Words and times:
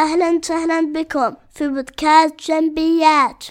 أهلا 0.00 0.30
وسهلا 0.30 0.80
بكم 0.92 1.34
في 1.54 1.68
بودكاست 1.68 2.34
جنبيات. 2.48 3.44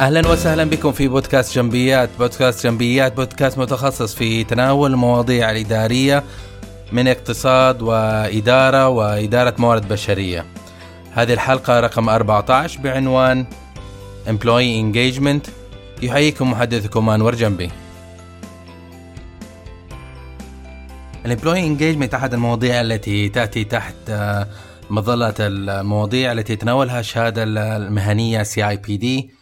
أهلا 0.00 0.28
وسهلا 0.28 0.64
بكم 0.64 0.92
في 0.92 1.08
بودكاست 1.08 1.54
جنبيات، 1.54 2.10
بودكاست 2.18 2.66
جنبيات 2.66 3.16
بودكاست 3.16 3.58
متخصص 3.58 4.14
في 4.14 4.44
تناول 4.44 4.92
المواضيع 4.92 5.50
الإدارية 5.50 6.24
من 6.92 7.08
اقتصاد 7.08 7.82
وإدارة 7.82 8.88
وإدارة 8.88 9.54
موارد 9.58 9.88
بشرية. 9.88 10.46
هذه 11.12 11.32
الحلقة 11.32 11.80
رقم 11.80 12.08
14 12.08 12.80
بعنوان 12.80 13.46
Employee 14.26 14.82
Engagement 14.84 15.50
يحييكم 16.02 16.50
محدثكم 16.50 17.10
أنور 17.10 17.34
جنبي. 17.34 17.70
ال 21.26 21.30
employee 21.30 21.60
engagement 21.60 22.14
أحد 22.14 22.34
المواضيع 22.34 22.80
التي 22.80 23.28
تأتي 23.28 23.64
تحت 23.64 23.94
آه، 24.08 24.46
مظلة 24.90 25.34
المواضيع 25.40 26.32
التي 26.32 26.56
تناولها 26.56 27.00
الشهاده 27.00 27.42
المهنية 27.46 28.42
CIPD 28.42 29.39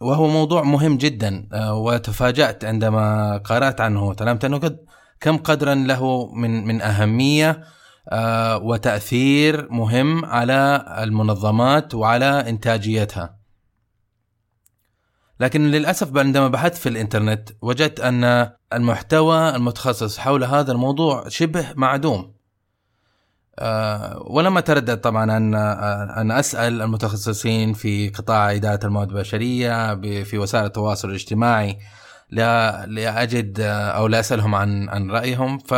وهو 0.00 0.28
موضوع 0.28 0.62
مهم 0.62 0.96
جدا. 0.96 1.48
آه، 1.52 1.74
وتفاجأت 1.74 2.64
عندما 2.64 3.36
قرأت 3.36 3.80
عنه 3.80 4.04
وتعلمت 4.04 4.44
أنه 4.44 4.58
قد 4.58 4.78
كم 5.20 5.36
قدرا 5.36 5.74
له 5.74 6.32
من 6.34 6.66
من 6.66 6.82
أهمية 6.82 7.64
آه، 8.08 8.58
وتأثير 8.58 9.68
مهم 9.70 10.24
على 10.24 10.84
المنظمات 10.98 11.94
وعلى 11.94 12.48
إنتاجيتها. 12.48 13.38
لكن 15.40 15.70
للأسف 15.70 16.16
عندما 16.16 16.48
بحثت 16.48 16.76
في 16.76 16.88
الإنترنت 16.88 17.50
وجدت 17.62 18.00
أن 18.00 18.50
المحتوى 18.72 19.56
المتخصص 19.56 20.18
حول 20.18 20.44
هذا 20.44 20.72
الموضوع 20.72 21.28
شبه 21.28 21.66
معدوم. 21.76 22.18
آه، 22.18 22.37
ولم 24.26 24.58
أتردد 24.58 25.00
طبعا 25.00 25.36
أن 25.36 25.54
آه، 25.54 26.20
أن 26.20 26.30
أسأل 26.30 26.82
المتخصصين 26.82 27.72
في 27.72 28.08
قطاع 28.08 28.52
إدارة 28.52 28.86
الموارد 28.86 29.10
البشرية 29.10 29.94
في 30.22 30.38
وسائل 30.38 30.64
التواصل 30.64 31.08
الاجتماعي 31.08 31.78
لأجد 32.86 33.60
آه، 33.60 33.90
أو 33.90 34.06
لأسألهم 34.06 34.54
عن 34.54 34.88
عن 34.88 35.10
رأيهم. 35.10 35.58
ف 35.58 35.74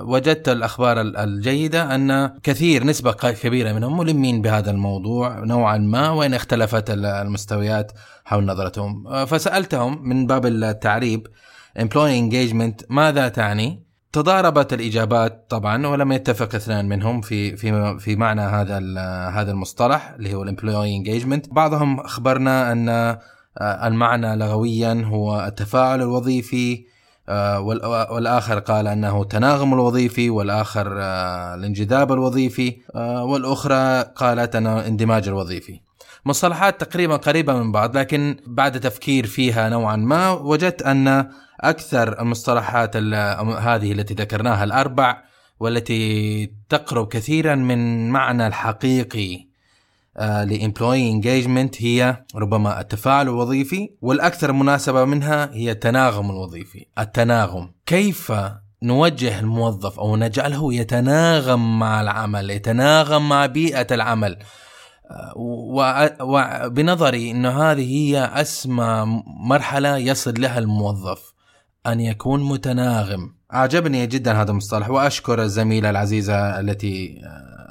وجدت 0.00 0.48
الأخبار 0.48 1.00
الجيدة 1.00 1.94
أن 1.94 2.38
كثير 2.42 2.84
نسبة 2.84 3.12
كبيرة 3.12 3.72
منهم 3.72 3.98
ملمين 3.98 4.42
بهذا 4.42 4.70
الموضوع 4.70 5.38
نوعا 5.38 5.78
ما 5.78 6.10
وإن 6.10 6.34
اختلفت 6.34 6.90
المستويات 6.90 7.92
حول 8.24 8.44
نظرتهم. 8.44 9.24
فسألتهم 9.26 10.08
من 10.08 10.26
باب 10.26 10.46
التعريب 10.46 11.26
employee 11.78 12.30
engagement 12.30 12.84
ماذا 12.88 13.28
تعني؟ 13.28 13.83
تضاربت 14.14 14.72
الإجابات 14.72 15.46
طبعا 15.48 15.86
ولم 15.86 16.12
يتفق 16.12 16.54
اثنان 16.54 16.88
منهم 16.88 17.20
في 17.20 17.56
في 17.56 17.98
في 17.98 18.16
معنى 18.16 18.40
هذا 18.40 18.78
هذا 19.28 19.50
المصطلح 19.50 20.14
اللي 20.18 20.34
هو 20.34 20.42
ال 20.42 20.48
employee 20.48 20.96
engagement 20.96 21.48
بعضهم 21.48 22.00
أخبرنا 22.00 22.72
أن 22.72 22.88
آه، 22.88 23.18
المعنى 23.86 24.36
لغويا 24.36 25.02
هو 25.06 25.44
التفاعل 25.46 26.02
الوظيفي 26.02 26.84
آه، 27.28 27.60
والآخر 28.10 28.58
قال 28.58 28.86
أنه 28.86 29.24
تناغم 29.24 29.74
الوظيفي 29.74 30.30
والآخر 30.30 30.96
آه، 31.00 31.54
الانجذاب 31.54 32.12
الوظيفي 32.12 32.76
والأخرى 33.22 34.02
قالت 34.02 34.56
أنه 34.56 34.86
اندماج 34.86 35.28
الوظيفي. 35.28 35.80
مصطلحات 36.26 36.80
تقريبا 36.80 37.16
قريبة 37.16 37.54
من 37.54 37.72
بعض 37.72 37.96
لكن 37.96 38.36
بعد 38.46 38.80
تفكير 38.80 39.26
فيها 39.26 39.68
نوعا 39.68 39.96
ما 39.96 40.30
وجدت 40.30 40.82
أن 40.82 41.28
أكثر 41.60 42.20
المصطلحات 42.20 42.96
هذه 42.96 43.92
التي 43.92 44.14
ذكرناها 44.14 44.64
الأربع 44.64 45.22
والتي 45.60 46.52
تقرب 46.68 47.08
كثيرا 47.08 47.54
من 47.54 48.10
معنى 48.10 48.46
الحقيقي 48.46 49.54
ل 50.18 50.28
employee 50.28 51.10
engagement 51.10 51.82
هي 51.82 52.24
ربما 52.34 52.80
التفاعل 52.80 53.28
الوظيفي 53.28 53.90
والأكثر 54.02 54.52
مناسبة 54.52 55.04
منها 55.04 55.50
هي 55.52 55.70
التناغم 55.70 56.30
الوظيفي 56.30 56.86
التناغم. 56.98 57.70
كيف 57.86 58.32
نوجه 58.82 59.38
الموظف 59.40 59.98
أو 59.98 60.16
نجعله 60.16 60.74
يتناغم 60.74 61.78
مع 61.78 62.00
العمل 62.00 62.50
يتناغم 62.50 63.28
مع 63.28 63.46
بيئة 63.46 63.86
العمل؟ 63.90 64.38
وبنظري 66.20 67.30
إنه 67.30 67.62
هذه 67.62 67.92
هي 67.96 68.24
أسمى 68.24 69.22
مرحلة 69.26 69.96
يصل 69.96 70.34
لها 70.40 70.58
الموظف 70.58 71.34
أن 71.86 72.00
يكون 72.00 72.42
متناغم. 72.48 73.34
أعجبني 73.54 74.06
جدا 74.06 74.32
هذا 74.32 74.50
المصطلح 74.50 74.90
وأشكر 74.90 75.42
الزميلة 75.42 75.90
العزيزة 75.90 76.60
التي 76.60 77.20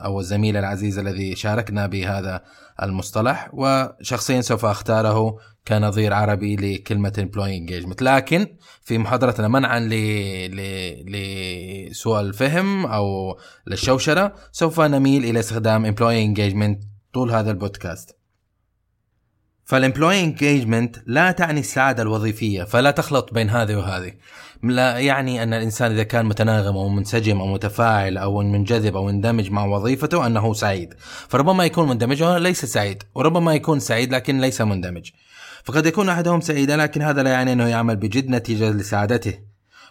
أو 0.06 0.20
الزميل 0.20 0.58
العزيز 0.58 1.00
الذي 1.00 1.36
شاركنا 1.36 1.88
بهذا 1.88 2.42
المصطلح 2.84 3.50
وشخصيا 3.54 4.42
سوف 4.42 4.66
أختاره 4.66 5.38
كنظير 5.68 6.14
عربي 6.14 6.56
لكلمة 6.56 7.14
employee 7.18 7.60
engagement. 7.70 8.02
لكن 8.02 8.48
في 8.82 8.98
محاضرتنا 8.98 9.48
منعا 9.48 9.80
لسوء 11.08 12.20
الفهم 12.20 12.86
أو 12.86 13.38
للشوشرة 13.68 14.34
سوف 14.52 14.82
نميل 14.82 15.26
إلى 15.26 15.40
استخدام 15.40 15.96
employee 15.96 16.36
engagement 16.36 16.93
طول 17.14 17.32
هذا 17.32 17.52
البودكاست. 17.52 18.18
فال 19.66 19.78
employee 19.78 20.24
engagement 20.24 20.96
لا 21.06 21.32
تعني 21.32 21.60
السعادة 21.60 22.04
الوظيفية 22.04 22.64
فلا 22.64 22.92
تخلط 22.92 23.34
بين 23.34 23.50
هذه 23.50 23.76
وهذه. 23.76 24.14
لا 24.64 25.00
يعني 25.00 25.44
أن 25.44 25.54
الإنسان 25.54 25.92
إذا 25.92 26.04
كان 26.04 26.26
متناغم 26.26 26.78
أو 26.78 26.90
منسجم 26.90 27.42
أو 27.42 27.48
متفاعل 27.48 28.18
أو 28.18 28.42
منجذب 28.42 28.96
أو 28.96 29.10
اندمج 29.10 29.52
مع 29.52 29.66
وظيفته 29.66 30.28
أنه 30.28 30.54
سعيد. 30.54 30.94
فربما 31.28 31.66
يكون 31.66 31.90
مندمج 31.90 32.24
وهو 32.24 32.38
ليس 32.38 32.66
سعيد 32.66 33.04
وربما 33.16 33.54
يكون 33.54 33.80
سعيد 33.80 34.14
لكن 34.14 34.42
ليس 34.42 34.62
مندمج. 34.62 35.12
فقد 35.64 35.86
يكون 35.86 36.10
أحدهم 36.10 36.42
سعيدا 36.42 36.78
لكن 36.78 37.02
هذا 37.02 37.24
لا 37.24 37.30
يعني 37.30 37.54
أنه 37.54 37.68
يعمل 37.68 37.96
بجد 37.96 38.30
نتيجة 38.30 38.72
لسعادته. 38.72 39.40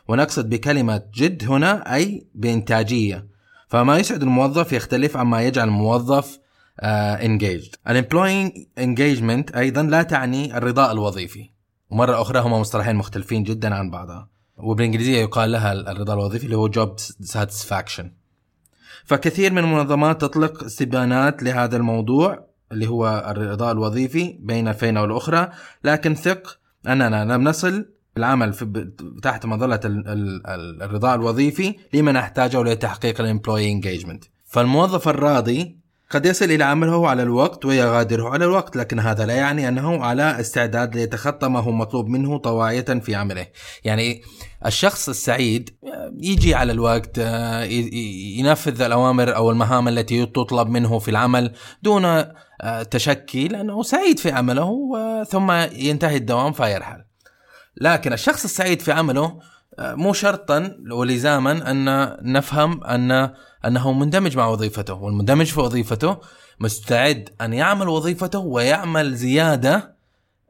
ونقصد 0.08 0.48
بكلمة 0.48 1.02
جد 1.14 1.44
هنا 1.50 1.94
أي 1.94 2.26
بإنتاجية. 2.34 3.26
فما 3.68 3.98
يسعد 3.98 4.22
الموظف 4.22 4.72
يختلف 4.72 5.16
عما 5.16 5.42
يجعل 5.42 5.68
الموظف 5.68 6.41
engaged 6.80 7.74
ال 7.88 7.95
employee 7.95 8.52
engagement 8.78 9.50
أيضا 9.50 9.82
لا 9.82 10.02
تعني 10.02 10.56
الرضاء 10.56 10.92
الوظيفي. 10.92 11.50
ومرة 11.90 12.22
أخرى 12.22 12.40
هما 12.40 12.58
مصطلحين 12.58 12.96
مختلفين 12.96 13.42
جدا 13.42 13.74
عن 13.74 13.90
بعضها. 13.90 14.28
وبالإنجليزية 14.56 15.20
يقال 15.20 15.52
لها 15.52 15.72
الرضا 15.72 16.14
الوظيفي 16.14 16.44
اللي 16.44 16.56
هو 16.56 16.68
job 16.68 16.98
satisfaction 17.20 18.12
فكثير 19.04 19.52
من 19.52 19.58
المنظمات 19.58 20.20
تطلق 20.20 20.64
استبيانات 20.64 21.42
لهذا 21.42 21.76
الموضوع 21.76 22.46
اللي 22.72 22.86
هو 22.86 23.24
الرضا 23.28 23.72
الوظيفي 23.72 24.38
بين 24.40 24.68
الفين 24.68 24.98
والأخرى. 24.98 25.50
لكن 25.84 26.14
ثق 26.14 26.58
أننا 26.86 27.24
لم 27.24 27.44
نصل 27.44 27.88
بالعمل 28.16 28.54
تحت 29.22 29.46
مظلة 29.46 29.80
الرضا 30.82 31.14
الوظيفي 31.14 31.74
لما 31.94 32.12
نحتاجه 32.12 32.62
لتحقيق 32.62 33.20
ال 33.20 33.26
employee 33.26 33.72
engagement 33.72 34.24
فالموظف 34.44 35.08
الراضي 35.08 35.81
قد 36.12 36.26
يصل 36.26 36.44
إلى 36.44 36.64
عمله 36.64 37.08
على 37.08 37.22
الوقت 37.22 37.64
ويغادره 37.64 38.28
على 38.28 38.44
الوقت 38.44 38.76
لكن 38.76 39.00
هذا 39.00 39.26
لا 39.26 39.34
يعني 39.34 39.68
أنه 39.68 40.04
على 40.04 40.40
استعداد 40.40 40.94
ليتخطى 40.94 41.48
ما 41.48 41.60
هو 41.60 41.72
مطلوب 41.72 42.08
منه 42.08 42.38
طواعية 42.38 42.80
في 42.80 43.14
عمله. 43.14 43.46
يعني 43.84 44.22
الشخص 44.66 45.08
السعيد 45.08 45.70
يجي 46.20 46.54
على 46.54 46.72
الوقت 46.72 47.18
ينفذ 48.38 48.82
الأوامر 48.82 49.36
أو 49.36 49.50
المهام 49.50 49.88
التي 49.88 50.26
تطلب 50.26 50.68
منه 50.68 50.98
في 50.98 51.10
العمل 51.10 51.52
دون 51.82 52.24
تشكي 52.90 53.48
لأنه 53.48 53.82
سعيد 53.82 54.18
في 54.18 54.30
عمله 54.30 54.70
ثم 55.24 55.52
ينتهي 55.72 56.16
الدوام 56.16 56.52
فيرحل. 56.52 57.04
لكن 57.76 58.12
الشخص 58.12 58.44
السعيد 58.44 58.82
في 58.82 58.92
عمله 58.92 59.38
مو 59.78 60.12
شرطا 60.12 60.76
ولزاما 60.90 61.70
أن 61.70 62.16
نفهم 62.32 62.84
أن 62.84 63.30
أنه 63.66 63.92
مندمج 63.92 64.36
مع 64.36 64.46
وظيفته 64.46 64.94
والمندمج 64.94 65.46
في 65.46 65.60
وظيفته 65.60 66.16
مستعد 66.60 67.28
أن 67.40 67.52
يعمل 67.52 67.88
وظيفته 67.88 68.38
ويعمل 68.38 69.14
زيادة 69.14 69.92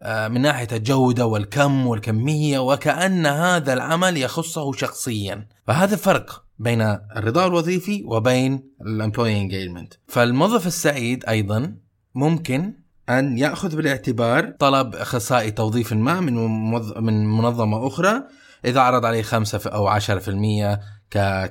آه، 0.04 0.28
من 0.28 0.40
ناحية 0.40 0.68
الجودة 0.72 1.26
والكم 1.26 1.86
والكمية 1.86 2.58
وكأن 2.58 3.26
هذا 3.26 3.72
العمل 3.72 4.16
يخصه 4.16 4.72
شخصيا. 4.72 5.46
فهذا 5.66 5.94
الفرق 5.94 6.44
بين 6.58 6.80
الرضا 7.16 7.46
الوظيفي 7.46 8.02
وبين 8.06 8.62
ال 8.80 8.87
employee 8.87 9.36
engagement 9.40 9.94
فالموظف 10.08 10.66
السعيد 10.66 11.24
أيضا 11.28 11.74
ممكن 12.14 12.72
أن 13.08 13.38
يأخذ 13.38 13.76
بالاعتبار 13.76 14.54
طلب 14.58 14.94
إخصائي 14.94 15.50
توظيف 15.50 15.92
ما 15.92 16.20
من 16.20 16.34
من 17.04 17.26
منظمة 17.26 17.86
أخرى 17.86 18.22
إذا 18.64 18.80
عرض 18.80 19.04
عليه 19.04 19.22
5 19.22 19.58
ف- 19.58 19.66
أو 19.68 19.86
10% 19.86 20.00
ك- 20.10 20.80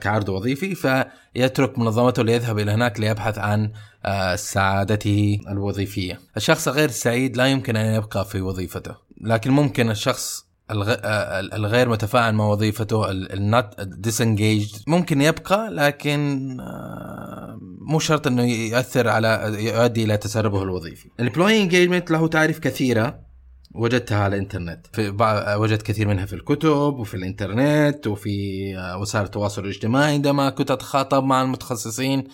كعرض 0.01 0.29
وظيفي 0.29 0.75
فيترك 0.75 1.79
منظمته 1.79 2.23
ليذهب 2.23 2.59
إلى 2.59 2.71
هناك 2.71 2.99
ليبحث 2.99 3.37
عن 3.37 3.71
آه، 4.05 4.35
سعادته 4.35 5.39
الوظيفية. 5.49 6.19
الشخص 6.37 6.67
الغير 6.67 6.89
سعيد 6.89 7.37
لا 7.37 7.45
يمكن 7.45 7.75
أن 7.75 7.95
يبقى 7.95 8.25
في 8.25 8.41
وظيفته، 8.41 8.95
لكن 9.21 9.51
ممكن 9.51 9.89
الشخص 9.89 10.51
آه، 10.71 11.39
الغير 11.39 11.89
متفاعل 11.89 12.35
مع 12.35 12.45
وظيفته 12.45 13.11
ال 13.11 13.29
not 13.29 13.81
disengaged 13.81 14.83
ممكن 14.87 15.21
يبقى 15.21 15.69
لكن 15.71 16.57
آه، 16.59 17.59
مو 17.81 17.99
شرط 17.99 18.27
إنه 18.27 18.43
يؤثر 18.43 19.07
على 19.07 19.55
يؤدي 19.59 20.03
إلى 20.03 20.17
تسربه 20.17 20.63
الوظيفي. 20.63 21.09
ال 21.19 21.24
employee 21.24 21.61
engagement 21.61 22.11
له 22.11 22.27
تعريف 22.27 22.59
كثيرة 22.59 23.30
وجدتها 23.75 24.17
على 24.17 24.35
الإنترنت. 24.35 24.87
في 24.93 25.09
وجدت 25.57 25.81
كثير 25.81 26.07
منها 26.07 26.25
في 26.25 26.33
الكتب 26.33 26.69
وفي 26.69 27.13
الإنترنت 27.13 28.07
وفي 28.07 28.31
آه، 28.77 28.97
وسائل 28.97 29.25
التواصل 29.25 29.63
الاجتماعي 29.63 30.13
عندما 30.13 30.49
كنت 30.49 30.71
أتخاطب 30.71 31.23
مع 31.23 31.41
المتخصصين. 31.41 32.27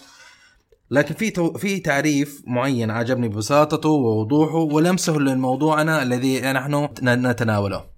لكن 0.91 1.15
في 1.15 1.29
تو... 1.29 1.53
في 1.53 1.79
تعريف 1.79 2.41
معين 2.47 2.91
عجبني 2.91 3.27
ببساطته 3.27 3.89
ووضوحه 3.89 4.57
ولمسه 4.57 5.13
لموضوعنا 5.13 6.03
الذي 6.03 6.41
نحن 6.41 6.89
نتناوله. 7.03 7.97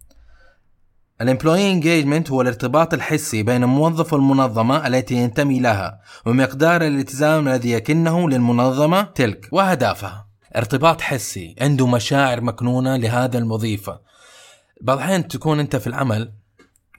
ال 1.21 1.27
employee 1.27 1.71
engagement 1.71 2.31
هو 2.31 2.41
الارتباط 2.41 2.93
الحسي 2.93 3.43
بين 3.43 3.63
الموظف 3.63 4.13
والمنظمة 4.13 4.87
التي 4.87 5.15
ينتمي 5.15 5.59
لها 5.59 5.99
ومقدار 6.25 6.81
الالتزام 6.81 7.47
الذي 7.47 7.71
يكنه 7.71 8.29
للمنظمة 8.29 9.01
تلك 9.01 9.49
وأهدافها. 9.51 10.28
ارتباط 10.55 11.01
حسي 11.01 11.55
عنده 11.61 11.87
مشاعر 11.87 12.41
مكنونة 12.41 12.95
لهذا 12.97 13.37
الوظيفة 13.37 13.99
بعض 14.81 14.97
الأحيان 14.97 15.27
تكون 15.27 15.59
أنت 15.59 15.75
في 15.75 15.87
العمل 15.87 16.31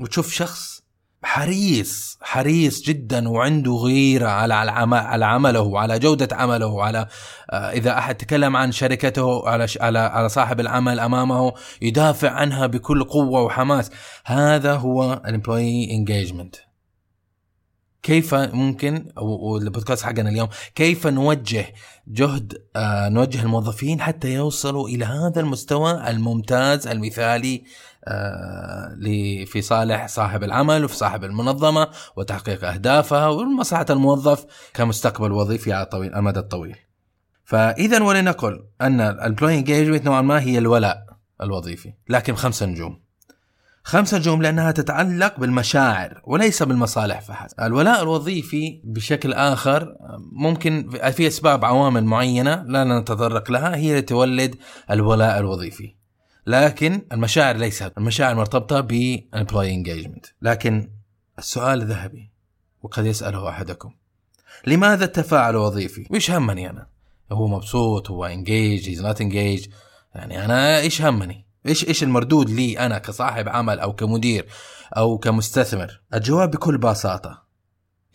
وتشوف 0.00 0.32
شخص 0.32 0.80
حريص 1.22 2.18
حريص 2.22 2.82
جدا 2.82 3.28
وعنده 3.28 3.72
غيرة 3.72 4.28
على 4.28 4.54
على 4.54 4.70
عم- 4.70 4.94
على 4.94 5.24
عمله 5.26 5.60
وعلى 5.60 5.98
جودة 5.98 6.36
عمله 6.36 6.66
وعلى 6.66 7.06
آه، 7.50 7.70
إذا 7.70 7.98
أحد 7.98 8.14
تكلم 8.14 8.56
عن 8.56 8.72
شركته 8.72 9.48
على 9.48 9.66
على 9.80 9.98
على 9.98 10.28
صاحب 10.28 10.60
العمل 10.60 11.00
أمامه 11.00 11.52
يدافع 11.82 12.30
عنها 12.30 12.66
بكل 12.66 13.04
قوة 13.04 13.42
وحماس. 13.42 13.90
هذا 14.24 14.74
هو 14.74 15.12
ال 15.12 15.21
employee 15.21 15.90
engagement 15.90 16.56
كيف 18.02 18.34
ممكن 18.34 19.12
والبودكاست 19.16 20.02
حقنا 20.02 20.28
اليوم 20.28 20.48
كيف 20.74 21.06
نوجه 21.06 21.66
جهد 22.08 22.62
آه 22.76 23.08
نوجه 23.08 23.42
الموظفين 23.42 24.00
حتى 24.00 24.34
يوصلوا 24.34 24.88
إلى 24.88 25.04
هذا 25.04 25.40
المستوى 25.40 26.10
الممتاز 26.10 26.86
المثالي 26.86 27.64
آه 28.04 28.96
في 29.46 29.62
صالح 29.62 30.06
صاحب 30.06 30.44
العمل 30.44 30.84
وفي 30.84 30.96
صاحب 30.96 31.24
المنظمة 31.24 31.88
وتحقيق 32.16 32.64
أهدافها 32.64 33.28
ومصلحه 33.28 33.86
الموظف 33.90 34.46
كمستقبل 34.74 35.32
وظيفي 35.32 35.72
على 35.72 35.86
طويل 35.86 36.14
المدى 36.14 36.38
الطويل. 36.38 36.76
فاذا 37.44 38.02
ولنقل 38.02 38.64
أن 38.80 39.00
ال 39.00 39.06
employee 39.06 39.54
engagement 39.58 40.04
نوعا 40.04 40.20
ما 40.20 40.40
هي 40.40 40.58
الولاء 40.58 41.06
الوظيفي 41.42 41.92
لكن 42.08 42.34
خمسة 42.34 42.66
نجوم. 42.66 43.09
خمسة 43.84 44.18
نجوم 44.18 44.42
لأنها 44.42 44.72
تتعلق 44.72 45.40
بالمشاعر 45.40 46.20
وليس 46.24 46.62
بالمصالح 46.62 47.20
فحسب 47.20 47.60
الولاء 47.60 48.02
الوظيفي 48.02 48.80
بشكل 48.84 49.32
آخر 49.32 49.96
ممكن 50.32 50.90
في 51.12 51.26
أسباب 51.26 51.64
عوامل 51.64 52.04
معينة 52.04 52.62
لا 52.66 52.84
نتطرق 52.84 53.50
لها 53.50 53.76
هي 53.76 53.90
اللي 53.90 54.02
تولد 54.02 54.56
الولاء 54.90 55.38
الوظيفي 55.38 55.94
لكن 56.46 57.02
المشاعر 57.12 57.56
ليست 57.56 57.92
المشاعر 57.98 58.34
مرتبطة 58.34 58.80
بال 58.80 58.98
employee 58.98 59.70
engagement 59.70 60.26
لكن 60.42 60.90
السؤال 61.38 61.82
الذهبي 61.82 62.30
وقد 62.82 63.06
يسأله 63.06 63.48
أحدكم 63.48 63.92
لماذا 64.66 65.04
التفاعل 65.04 65.50
الوظيفي؟ 65.50 66.06
وإيش 66.10 66.30
همني 66.30 66.70
أنا؟ 66.70 66.86
هو 67.32 67.48
مبسوط 67.48 68.10
هو 68.10 68.24
engaged 68.24 68.88
he's 68.88 69.02
not 69.02 69.20
engaged 69.20 69.66
يعني 70.14 70.44
أنا 70.44 70.78
إيش 70.78 71.02
همني؟ 71.02 71.46
إيش 71.66 71.88
إيش 71.88 72.02
المردود 72.02 72.50
لي 72.50 72.78
أنا 72.78 72.98
كصاحب 72.98 73.48
عمل 73.48 73.80
أو 73.80 73.92
كمدير 73.92 74.46
أو 74.96 75.18
كمستثمر؟ 75.18 76.00
الجواب 76.14 76.50
بكل 76.50 76.78
بساطة 76.78 77.42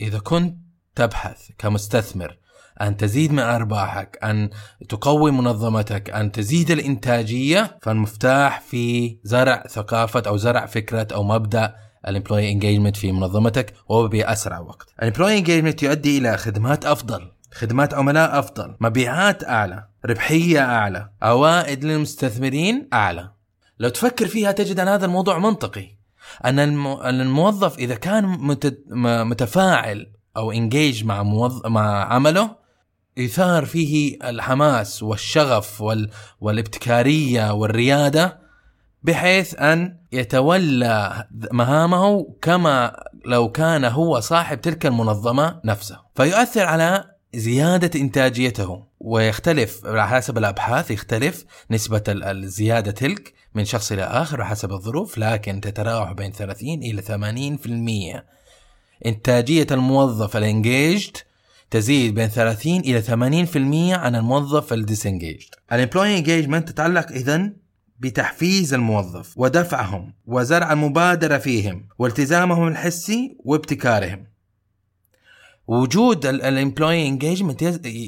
إذا 0.00 0.18
كنت 0.18 0.58
تبحث 0.94 1.48
كمستثمر 1.58 2.38
أن 2.80 2.96
تزيد 2.96 3.32
من 3.32 3.38
أرباحك، 3.38 4.18
أن 4.24 4.50
تقوي 4.88 5.30
منظمتك، 5.30 6.10
أن 6.10 6.32
تزيد 6.32 6.70
الإنتاجية، 6.70 7.78
فالمفتاح 7.82 8.60
في 8.60 9.16
زرع 9.22 9.64
ثقافة 9.68 10.22
أو 10.26 10.36
زرع 10.36 10.66
فكرة 10.66 11.08
أو 11.14 11.22
مبدأ 11.22 11.74
ال 12.08 12.13
employee 12.13 12.52
engagement 12.52 12.96
في 12.96 13.12
منظمتك 13.12 13.74
وباسرع 13.88 14.58
وقت. 14.58 14.94
ال 14.98 15.02
employee 15.02 15.38
engagement 15.38 15.82
يؤدي 15.82 16.18
إلى 16.18 16.36
خدمات 16.36 16.86
أفضل، 16.86 17.32
خدمات 17.54 17.94
عملاء 17.94 18.38
أفضل، 18.38 18.76
مبيعات 18.80 19.44
أعلى، 19.44 19.88
ربحية 20.04 20.60
أعلى، 20.60 21.10
عوائد 21.22 21.84
للمستثمرين 21.84 22.88
أعلى. 22.92 23.35
لو 23.78 23.88
تفكر 23.88 24.26
فيها 24.26 24.52
تجد 24.52 24.80
أن 24.80 24.88
هذا 24.88 25.06
الموضوع 25.06 25.38
منطقي. 25.38 25.96
أن 26.44 26.58
الموظف 27.20 27.78
إذا 27.78 27.94
كان 27.94 28.24
متفاعل 29.26 30.12
أو 30.36 30.52
انجيج 30.52 31.04
مع 31.04 31.22
موظ... 31.22 31.66
مع 31.66 32.04
عمله 32.14 32.56
يثار 33.16 33.64
فيه 33.64 34.18
الحماس 34.24 35.02
والشغف 35.02 35.80
وال... 35.80 36.10
والابتكارية 36.40 37.52
والريادة 37.52 38.38
بحيث 39.02 39.54
أن 39.60 39.96
يتولى 40.12 41.26
مهامه 41.52 42.34
كما 42.42 43.04
لو 43.24 43.48
كان 43.52 43.84
هو 43.84 44.20
صاحب 44.20 44.60
تلك 44.60 44.86
المنظمة 44.86 45.60
نفسه. 45.64 45.98
فيؤثر 46.14 46.64
على 46.66 47.04
زيادة 47.34 48.00
إنتاجيته 48.00 48.84
ويختلف 49.00 49.86
على 49.86 50.08
حسب 50.08 50.38
الأبحاث 50.38 50.90
يختلف 50.90 51.44
نسبة 51.70 52.02
ال- 52.08 52.24
الزيادة 52.24 52.90
تلك 52.90 53.34
من 53.56 53.64
شخص 53.64 53.92
إلى 53.92 54.02
آخر 54.02 54.44
حسب 54.44 54.72
الظروف 54.72 55.18
لكن 55.18 55.60
تتراوح 55.60 56.12
بين 56.12 56.32
30 56.32 56.68
إلى 56.68 57.02
80% 59.02 59.06
إنتاجية 59.06 59.66
الموظف 59.70 60.36
ال 60.36 60.46
engaged 60.46 61.16
تزيد 61.70 62.14
بين 62.14 62.28
30 62.28 62.80
إلى 62.80 63.02
80% 63.02 63.96
عن 63.98 64.16
الموظف 64.16 64.72
ال 64.72 64.78
disengaged. 64.78 65.48
ال 65.72 65.77
employee 65.77 66.18
engagement 66.18 66.68
تتعلق 66.68 67.10
اذا 67.10 67.52
بتحفيز 67.98 68.74
الموظف 68.74 69.38
ودفعهم 69.38 70.14
وزرع 70.26 70.72
المبادرة 70.72 71.38
فيهم 71.38 71.88
والتزامهم 71.98 72.68
الحسي 72.68 73.36
وابتكارهم. 73.44 74.26
وجود 75.68 76.26
ال 76.26 76.35
employee 76.35 77.08
engagement 77.08 77.62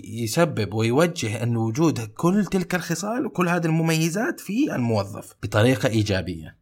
يسبب 0.04 0.74
ويوجه 0.74 1.42
أن 1.42 1.56
وجود 1.56 2.00
كل 2.00 2.44
تلك 2.44 2.74
الخصال 2.74 3.26
وكل 3.26 3.48
هذه 3.48 3.66
المميزات 3.66 4.40
في 4.40 4.74
الموظف 4.74 5.34
بطريقة 5.42 5.88
إيجابية. 5.88 6.57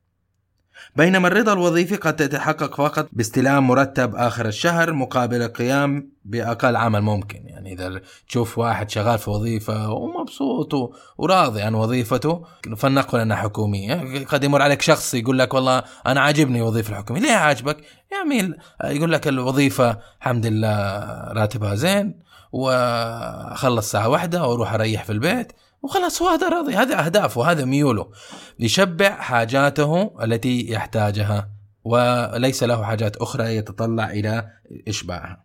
بينما 0.97 1.29
الرضا 1.29 1.53
الوظيفي 1.53 1.97
قد 1.97 2.21
يتحقق 2.21 2.75
فقط 2.75 3.09
باستلام 3.13 3.67
مرتب 3.67 4.15
آخر 4.17 4.47
الشهر 4.47 4.93
مقابل 4.93 5.43
القيام 5.43 6.11
بأقل 6.25 6.77
عمل 6.77 7.01
ممكن، 7.01 7.43
يعني 7.47 7.73
إذا 7.73 8.01
تشوف 8.29 8.59
واحد 8.59 8.91
شغال 8.91 9.19
في 9.19 9.31
وظيفة 9.31 9.93
ومبسوط 9.93 10.95
وراضي 11.19 11.63
عن 11.63 11.75
وظيفته 11.75 12.45
فلنقل 12.77 13.21
أنها 13.21 13.37
حكومية، 13.37 14.25
قد 14.25 14.45
يمر 14.45 14.63
عليك 14.63 14.83
شخص 14.83 15.15
يقول 15.15 15.39
لك 15.39 15.55
والله 15.55 15.83
أنا 16.07 16.21
عاجبني 16.21 16.59
الوظيفه 16.59 16.91
الحكومية، 16.91 17.21
ليه 17.21 17.33
عاجبك؟ 17.33 17.77
يا 18.13 18.17
عميل 18.17 18.57
يقول 18.85 19.13
لك 19.13 19.29
الوظيفة 19.29 19.99
الحمد 20.21 20.47
لله 20.47 20.99
راتبها 21.33 21.75
زين 21.75 22.21
وأخلص 22.53 23.85
الساعة 23.85 24.09
واحدة 24.09 24.47
وأروح 24.47 24.75
أريح 24.75 25.05
في 25.05 25.13
البيت. 25.13 25.53
وخلاص 25.83 26.23
هو 26.23 26.29
هذا 26.29 26.49
راضي 26.49 26.75
هذا 26.75 27.07
أهدافه 27.07 27.41
وهذا 27.41 27.65
ميوله 27.65 28.11
يشبع 28.59 29.11
حاجاته 29.11 30.15
التي 30.25 30.71
يحتاجها 30.71 31.51
وليس 31.85 32.63
له 32.63 32.85
حاجات 32.85 33.17
أخرى 33.17 33.57
يتطلع 33.57 34.11
إلى 34.11 34.51
إشباعها. 34.89 35.45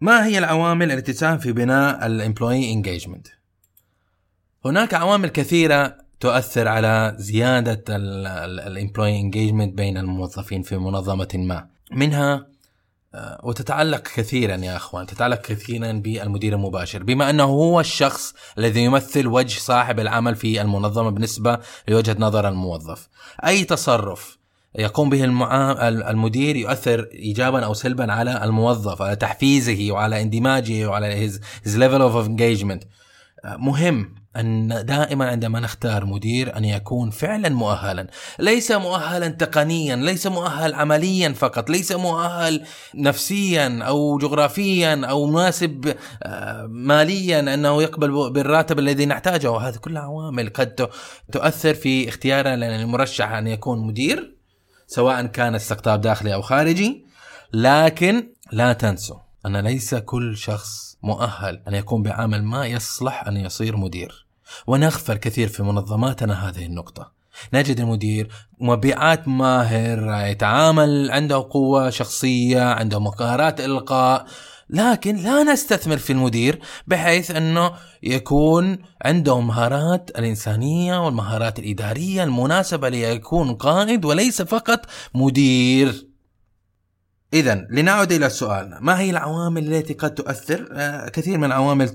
ما 0.00 0.26
هي 0.26 0.38
العوامل 0.38 0.92
التي 0.92 1.12
تساهم 1.12 1.38
في 1.38 1.52
بناء 1.52 2.06
ال 2.06 2.13
employee 2.13 2.72
engagement؟ 2.72 3.26
هناك 4.64 4.94
عوامل 4.94 5.28
كثيرة 5.28 5.96
تؤثر 6.20 6.68
على 6.68 7.14
زيادة 7.18 7.84
ال 7.88 8.03
employee 8.03 9.20
engagement 9.20 9.74
بين 9.74 9.98
الموظفين 9.98 10.62
في 10.62 10.78
منظمة 10.78 11.28
ما 11.34 11.68
منها 11.92 12.46
وتتعلق 13.42 14.02
كثيرا 14.02 14.56
يا 14.56 14.76
أخوان 14.76 15.06
تتعلق 15.06 15.40
كثيرا 15.40 15.92
بالمدير 15.92 16.54
المباشر 16.54 17.02
بما 17.02 17.30
أنه 17.30 17.44
هو 17.44 17.80
الشخص 17.80 18.34
الذي 18.58 18.84
يمثل 18.84 19.26
وجه 19.26 19.58
صاحب 19.58 20.00
العمل 20.00 20.34
في 20.36 20.60
المنظمة 20.60 21.10
بالنسبة 21.10 21.58
لوجهة 21.88 22.16
نظر 22.18 22.48
الموظف 22.48 23.08
أي 23.46 23.64
تصرف 23.64 24.38
يقوم 24.74 25.10
به. 25.10 25.24
المدير 26.10 26.56
يؤثر 26.56 27.08
ايجابا 27.12 27.64
أو 27.64 27.74
سلبا 27.74 28.12
على 28.12 28.44
الموظف 28.44 29.02
على 29.02 29.16
تحفيزه 29.16 29.88
وعلى 29.90 30.22
اندماجه 30.22 30.86
وعلى 30.86 31.28
his, 31.28 31.32
his 31.68 31.72
level 31.72 32.00
of 32.00 32.28
engagement 32.28 32.86
آه، 33.44 33.56
مهم 33.56 34.14
أن 34.38 34.84
دائما 34.86 35.26
عندما 35.26 35.60
نختار 35.60 36.04
مدير 36.04 36.56
أن 36.56 36.64
يكون 36.64 37.10
فعلا 37.10 37.48
مؤهلا 37.48 38.06
ليس 38.38 38.72
مؤهلا 38.72 39.28
تقنيا 39.28 39.96
ليس 39.96 40.26
مؤهل 40.26 40.74
عمليا 40.74 41.32
فقط 41.32 41.70
ليس 41.70 41.92
مؤهل 41.92 42.64
نفسيا 42.94 43.82
أو 43.82 44.18
جغرافيا 44.18 45.06
أو 45.06 45.26
مناسب 45.26 45.94
آه، 46.22 46.66
ماليا 46.66 47.54
أنه 47.54 47.82
يقبل 47.82 48.30
بالراتب 48.30 48.78
الذي 48.78 49.06
نحتاجه. 49.06 49.50
وهذه 49.50 49.76
كلها 49.76 50.02
عوامل 50.02 50.48
قد 50.48 50.88
تؤثر 51.32 51.74
في 51.74 52.08
اختيار 52.08 52.54
المرشح 52.54 53.32
أن 53.32 53.46
يكون 53.46 53.86
مدير 53.86 54.36
سواء 54.86 55.26
كان 55.26 55.54
استقطاب 55.54 56.00
داخلي 56.00 56.34
أو 56.34 56.42
خارجي. 56.42 57.06
لكن 57.52 58.32
لا 58.52 58.72
تنسوا 58.72 59.18
أن 59.46 59.56
ليس 59.56 59.94
كل 59.94 60.36
شخص 60.36 60.96
مؤهل 61.02 61.62
أن 61.68 61.74
يكون 61.74 62.02
بعمل 62.02 62.44
ما 62.44 62.66
يصلح 62.66 63.26
أن 63.26 63.36
يصير 63.36 63.76
مدير. 63.76 64.27
ونغفل 64.66 65.14
كثير 65.14 65.48
في 65.48 65.62
منظماتنا 65.62 66.48
هذه 66.48 66.66
النقطة 66.66 67.12
نجد 67.54 67.80
المدير 67.80 68.28
مبيعات 68.60 69.28
ماهر 69.28 70.26
يتعامل 70.26 71.10
عنده 71.10 71.46
قوة 71.50 71.90
شخصية 71.90 72.62
عنده 72.62 73.00
مهارات 73.00 73.60
إلقاء 73.60 74.26
لكن 74.70 75.16
لا 75.16 75.42
نستثمر 75.42 75.96
في 75.96 76.12
المدير 76.12 76.60
بحيث 76.86 77.30
أنه 77.30 77.72
يكون 78.02 78.78
عنده 79.04 79.40
مهارات 79.40 80.10
الإنسانية 80.18 81.04
والمهارات 81.04 81.58
الإدارية 81.58 82.24
المناسبة 82.24 82.88
ليكون 82.88 83.54
قائد 83.54 84.04
وليس 84.04 84.42
فقط 84.42 84.86
مدير. 85.14 86.07
إذا 87.34 87.66
لنعد 87.70 88.12
إلى 88.12 88.28
سؤالنا. 88.28 88.78
ما 88.80 89.00
هي 89.00 89.10
العوامل 89.10 89.74
التي 89.74 89.94
قد 89.94 90.14
تؤثر؟ 90.14 90.68
آه 90.72 91.08
كثير 91.08 91.38
من 91.38 91.44
العوامل 91.44 91.88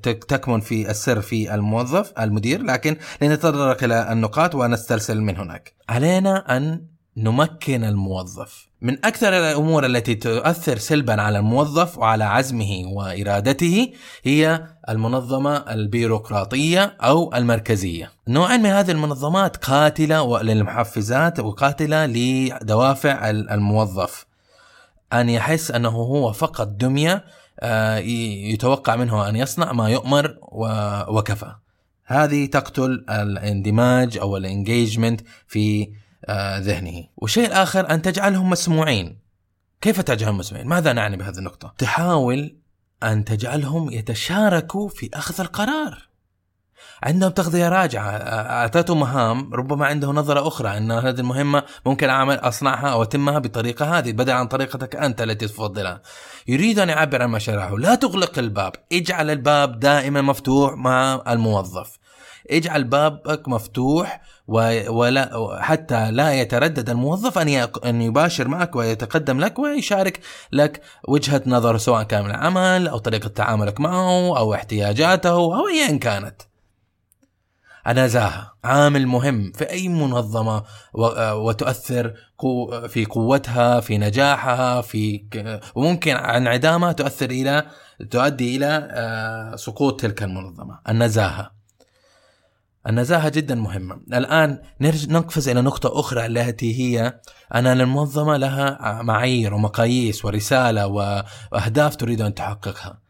تكمن 0.00 0.60
في 0.60 0.90
السر 0.90 1.20
في 1.20 1.54
الموظف 1.54 2.12
المدير 2.18 2.62
لكن 2.62 2.96
لنتطرق 3.22 3.84
إلى 3.84 4.12
النقاط 4.12 4.54
ونسترسل 4.54 5.20
من 5.20 5.36
هناك. 5.36 5.74
علينا 5.88 6.56
أن 6.56 6.84
نمكن 7.16 7.84
الموظف. 7.84 8.66
من 8.82 9.04
أكثر 9.04 9.28
الأمور 9.28 9.86
التي 9.86 10.14
تؤثر 10.14 10.78
سلبا 10.78 11.22
على 11.22 11.38
الموظف 11.38 11.98
وعلى 11.98 12.24
عزمه 12.24 12.82
وإرادته 12.96 13.92
هي 14.22 14.66
المنظمة 14.88 15.56
البيروقراطية 15.56 16.96
أو 17.00 17.34
المركزية. 17.34 18.12
نوعا 18.28 18.56
من 18.56 18.66
هذه 18.66 18.90
المنظمات 18.90 19.56
قاتلة 19.56 20.42
للمحفزات 20.42 21.40
وقاتلة 21.40 22.06
لدوافع 22.06 23.30
الموظف. 23.30 24.29
أن 25.12 25.28
يحس 25.28 25.70
أنه 25.70 25.88
هو 25.88 26.32
فقط 26.32 26.66
دمية 26.66 27.24
آه، 27.60 27.96
يتوقع 28.52 28.96
منه 28.96 29.28
أن 29.28 29.36
يصنع 29.36 29.72
ما 29.72 29.88
يؤمر 29.88 30.36
وكفى 31.08 31.54
هذه 32.04 32.46
تقتل 32.46 33.04
الاندماج 33.10 34.18
أو 34.18 34.36
الانجيجمنت 34.36 35.20
في 35.46 35.92
آه، 36.24 36.58
ذهنه 36.58 37.04
والشيء 37.16 37.46
الآخر 37.46 37.90
أن 37.90 38.02
تجعلهم 38.02 38.50
مسموعين 38.50 39.18
كيف 39.80 40.00
تجعلهم 40.00 40.38
مسموعين؟ 40.38 40.66
ماذا 40.66 40.92
نعني 40.92 41.16
بهذه 41.16 41.38
النقطة؟ 41.38 41.74
تحاول 41.78 42.56
أن 43.02 43.24
تجعلهم 43.24 43.90
يتشاركوا 43.90 44.88
في 44.88 45.10
أخذ 45.14 45.40
القرار 45.40 46.09
عندهم 47.02 47.30
تغذية 47.30 47.68
راجعة. 47.68 48.10
أعطيتهم 48.10 49.00
مهام 49.00 49.54
ربما 49.54 49.86
عنده 49.86 50.08
نظرة 50.08 50.48
أخرى 50.48 50.76
إن 50.76 50.92
هذه 50.92 51.20
المهمة 51.20 51.62
ممكن 51.86 52.08
اعمل 52.08 52.34
أصنعها 52.34 52.88
أو 52.88 53.02
أتمها 53.02 53.38
بالطريقة 53.38 53.98
هذه. 53.98 54.12
بدل 54.12 54.32
عن 54.32 54.46
طريقتك 54.46 54.96
أنت 54.96 55.22
التي 55.22 55.46
تفضلها. 55.46 56.02
يريد 56.48 56.78
أن 56.78 56.88
يعبر 56.88 57.22
عن 57.22 57.30
مشاعره 57.30 57.78
لا 57.78 57.94
تغلق 57.94 58.38
الباب. 58.38 58.72
اجعل 58.92 59.30
الباب 59.30 59.80
دائما 59.80 60.20
مفتوح 60.20 60.74
مع 60.74 61.22
الموظف. 61.28 61.98
اجعل 62.50 62.84
بابك 62.84 63.48
مفتوح 63.48 64.20
ولا 64.88 65.58
حتى 65.60 66.10
لا 66.10 66.32
يتردد 66.32 66.90
الموظف 66.90 67.38
أن 67.38 67.68
أن 67.84 68.02
يباشر 68.02 68.48
معك 68.48 68.76
ويتقدم 68.76 69.40
لك 69.40 69.58
ويشارك 69.58 70.20
لك 70.52 70.80
وجهة 71.08 71.42
نظر 71.46 71.78
سواء 71.78 72.02
كان 72.02 72.24
من 72.24 72.30
العمل 72.30 72.88
أو 72.88 72.98
طريقة 72.98 73.28
تعاملك 73.28 73.80
معه 73.80 74.38
أو 74.38 74.54
احتياجاته 74.54 75.30
أو 75.30 75.68
ايا 75.68 75.98
كانت. 75.98 76.42
النزاهة 77.88 78.52
عامل 78.64 79.06
مهم 79.06 79.52
في 79.52 79.70
أي 79.70 79.88
منظمة 79.88 80.62
وتؤثر 81.34 82.14
في 82.88 83.06
قوتها 83.10 83.80
في 83.80 83.98
نجاحها 83.98 84.80
في 84.80 85.24
وممكن 85.74 86.16
انعدامها 86.16 86.92
تؤثر 86.92 87.30
إلى 87.30 87.66
تؤدي 88.10 88.56
إلى 88.56 88.88
آه، 88.90 89.56
سقوط 89.56 90.00
تلك 90.00 90.22
المنظمة. 90.22 90.78
النزاهة 90.88 91.60
النزاهة 92.86 93.28
جدا 93.28 93.54
مهمة. 93.54 94.00
الآن 94.12 94.62
نقفز 95.08 95.48
إلى 95.48 95.60
نقطة 95.60 96.00
أخرى 96.00 96.26
التي 96.26 96.80
هي 96.80 97.20
أن 97.54 97.66
المنظمة 97.66 98.36
لها 98.36 99.02
معايير 99.02 99.54
ومقاييس 99.54 100.24
ورسالة 100.24 100.86
وأهداف 100.86 101.96
تريد 101.96 102.20
أن 102.20 102.34
تحققها. 102.34 103.09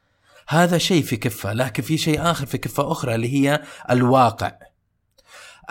هذا 0.50 0.78
شيء 0.78 1.02
في 1.02 1.16
كفة 1.16 1.52
لكن 1.52 1.83
في 1.83 1.99
شيء 1.99 2.30
آخر 2.30 2.47
في 2.47 2.59
كفة 2.59 2.92
أخرى 2.92 3.14
اللي 3.14 3.35
هي 3.35 3.62
الواقع. 3.90 4.52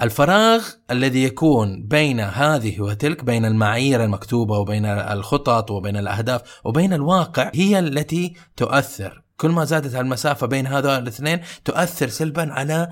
الفراغ 0.02 0.68
الذي 0.92 1.24
يكون 1.24 1.88
بين 1.88 2.20
هذه 2.20 2.82
وتلك 2.82 3.24
بين 3.24 3.46
المعايير 3.46 4.04
المكتوبة 4.04 4.58
وبين 4.58 4.86
الخطط 4.86 5.72
وبين 5.72 5.98
الأهداف 5.98 6.42
وبين 6.64 6.94
الواقع 6.94 7.52
هي 7.56 7.80
التي 7.80 8.34
تؤثر. 8.58 9.24
كل 9.38 9.50
ما 9.50 9.66
زادت 9.66 9.96
المسافة 9.96 10.48
بين 10.48 10.68
هذول 10.68 10.92
الاثنين 10.92 11.42
تؤثر 11.66 12.08
سلبا 12.08 12.54
على 12.54 12.90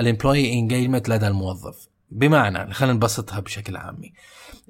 ال 0.00 0.06
employee 0.06 0.52
engagement 0.52 1.08
لدى 1.08 1.26
الموظف. 1.26 1.87
بمعنى 2.10 2.74
خلينا 2.74 2.94
نبسطها 2.94 3.40
بشكل 3.40 3.76
عامي. 3.76 4.12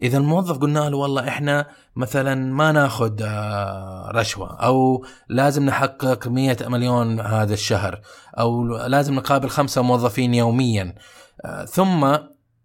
إذا 0.02 0.18
الموظف 0.18 0.58
قلنا 0.58 0.90
له 0.90 0.96
والله 0.96 1.28
إحنا 1.28 1.66
مثلا 1.96 2.34
ما 2.34 2.72
ناخذ 2.72 3.22
آه، 3.22 4.10
رشوة 4.14 4.56
أو 4.56 5.04
لازم 5.28 5.64
نحقق 5.64 6.28
مية 6.28 6.56
مليون 6.66 7.20
هذا 7.20 7.54
الشهر 7.54 8.00
أو 8.38 8.66
لازم 8.66 9.14
نقابل 9.14 9.48
خمسة 9.48 9.82
موظفين 9.82 10.34
يوميا. 10.34 10.94
آه، 11.44 11.64
ثم 11.64 12.16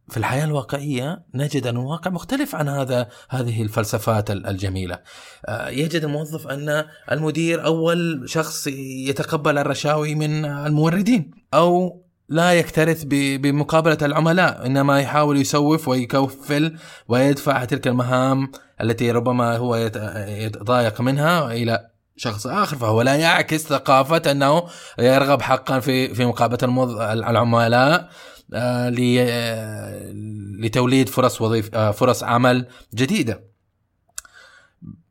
في 0.09 0.17
الحياة 0.17 0.45
الواقعية 0.45 1.23
نجد 1.33 1.67
أن 1.67 1.77
الواقع 1.77 2.11
مختلف 2.11 2.55
عن 2.55 2.69
هذا 2.69 3.07
هذه 3.29 3.61
الفلسفات 3.61 4.31
الجميلة. 4.31 4.99
آه، 5.45 5.69
يجد 5.69 6.03
الموظف 6.03 6.47
أن 6.47 6.85
المدير 7.11 7.65
أول 7.65 8.23
شخص 8.25 8.67
يتقبل 9.07 9.57
الرشاوي 9.57 10.15
من 10.15 10.45
الموردين 10.45 11.31
أو 11.53 12.02
لا 12.33 12.53
يكترث 12.53 13.03
بمقابلة 13.11 13.97
العملاء 14.01 14.65
إنما 14.65 14.99
يحاول 14.99 15.37
يسوف 15.37 15.87
ويكفل 15.87 16.77
ويدفع 17.07 17.65
تلك 17.65 17.87
المهام 17.87 18.51
التي 18.81 19.11
ربما 19.11 19.57
هو 19.57 19.75
يتضايق 20.27 21.01
منها 21.01 21.51
إلى 21.51 21.89
شخص 22.15 22.47
آخر 22.47 22.77
فهو 22.77 23.01
لا 23.01 23.15
يعكس 23.15 23.67
ثقافة 23.67 24.31
أنه 24.31 24.63
يرغب 24.99 25.41
حقا 25.41 25.79
في 25.79 26.15
في 26.15 26.25
مقابلة 26.25 26.93
العملاء 27.13 28.09
آه، 28.53 28.89
لتوليد 30.59 31.09
فرص 31.09 31.41
وظيف 31.41 31.75
آه، 31.75 31.91
فرص 31.91 32.23
عمل 32.23 32.65
جديدة. 32.95 33.52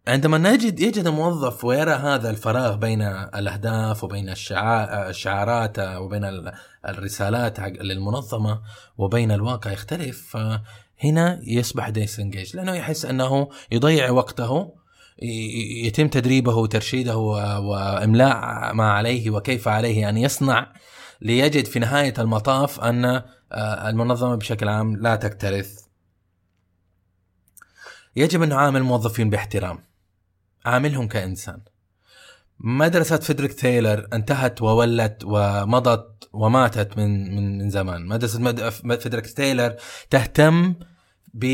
عندما 0.09 0.39
نجد 0.39 0.81
يجد 0.81 1.07
الموظف 1.07 1.65
ويرى 1.65 1.93
هذا 1.93 2.31
الفراغ 2.31 2.77
بين 2.77 3.03
الأهداف 3.03 4.05
وبين 4.05 4.29
الشعارات 4.29 5.79
وبين 5.79 6.53
الرسالات 6.89 7.61
للمنظمة 7.61 8.61
وبين 8.99 9.33
الواقع 9.33 9.73
يختلف 9.73 10.37
هنا 11.05 11.41
يصبح 11.43 11.89
ديسنجيج 11.89 12.57
لأنه 12.57 12.75
يحس 12.75 13.05
أنه 13.05 13.49
يضيع 13.73 14.11
وقته 14.11 14.75
يتم 15.85 16.09
تدريبه 16.09 16.57
وترشيده 16.57 17.17
وإملاء 17.17 18.37
ما 18.75 18.93
عليه 18.93 19.31
وكيف 19.31 19.69
عليه 19.69 20.09
أن 20.09 20.17
يصنع 20.17 20.73
ليجد 21.21 21.65
في 21.65 21.79
نهاية 21.79 22.15
المطاف 22.19 22.81
أن 22.81 23.05
آه، 23.53 23.89
المنظمة 23.89 24.35
بشكل 24.35 24.69
عام 24.69 24.97
لا 24.97 25.17
تكترث. 25.17 25.85
يجب 28.17 28.43
أن 28.43 28.49
نعامل 28.49 28.81
الموظفين 28.81 29.31
باحترام. 29.31 29.92
عاملهم 30.66 31.09
كإنسان. 31.09 31.61
مدرسة 32.61 33.16
فريدريك 33.17 33.53
تايلر 33.52 34.09
انتهت 34.12 34.62
وولت 34.62 35.23
ومضت 35.25 36.28
وماتت 36.33 36.97
من 36.97 37.35
من 37.35 37.59
من 37.59 37.71
زمان، 37.71 38.07
مدرسة 38.07 38.71
فريدريك 38.97 39.27
تايلر 39.26 39.76
تهتم 40.11 40.75
ب 41.35 41.45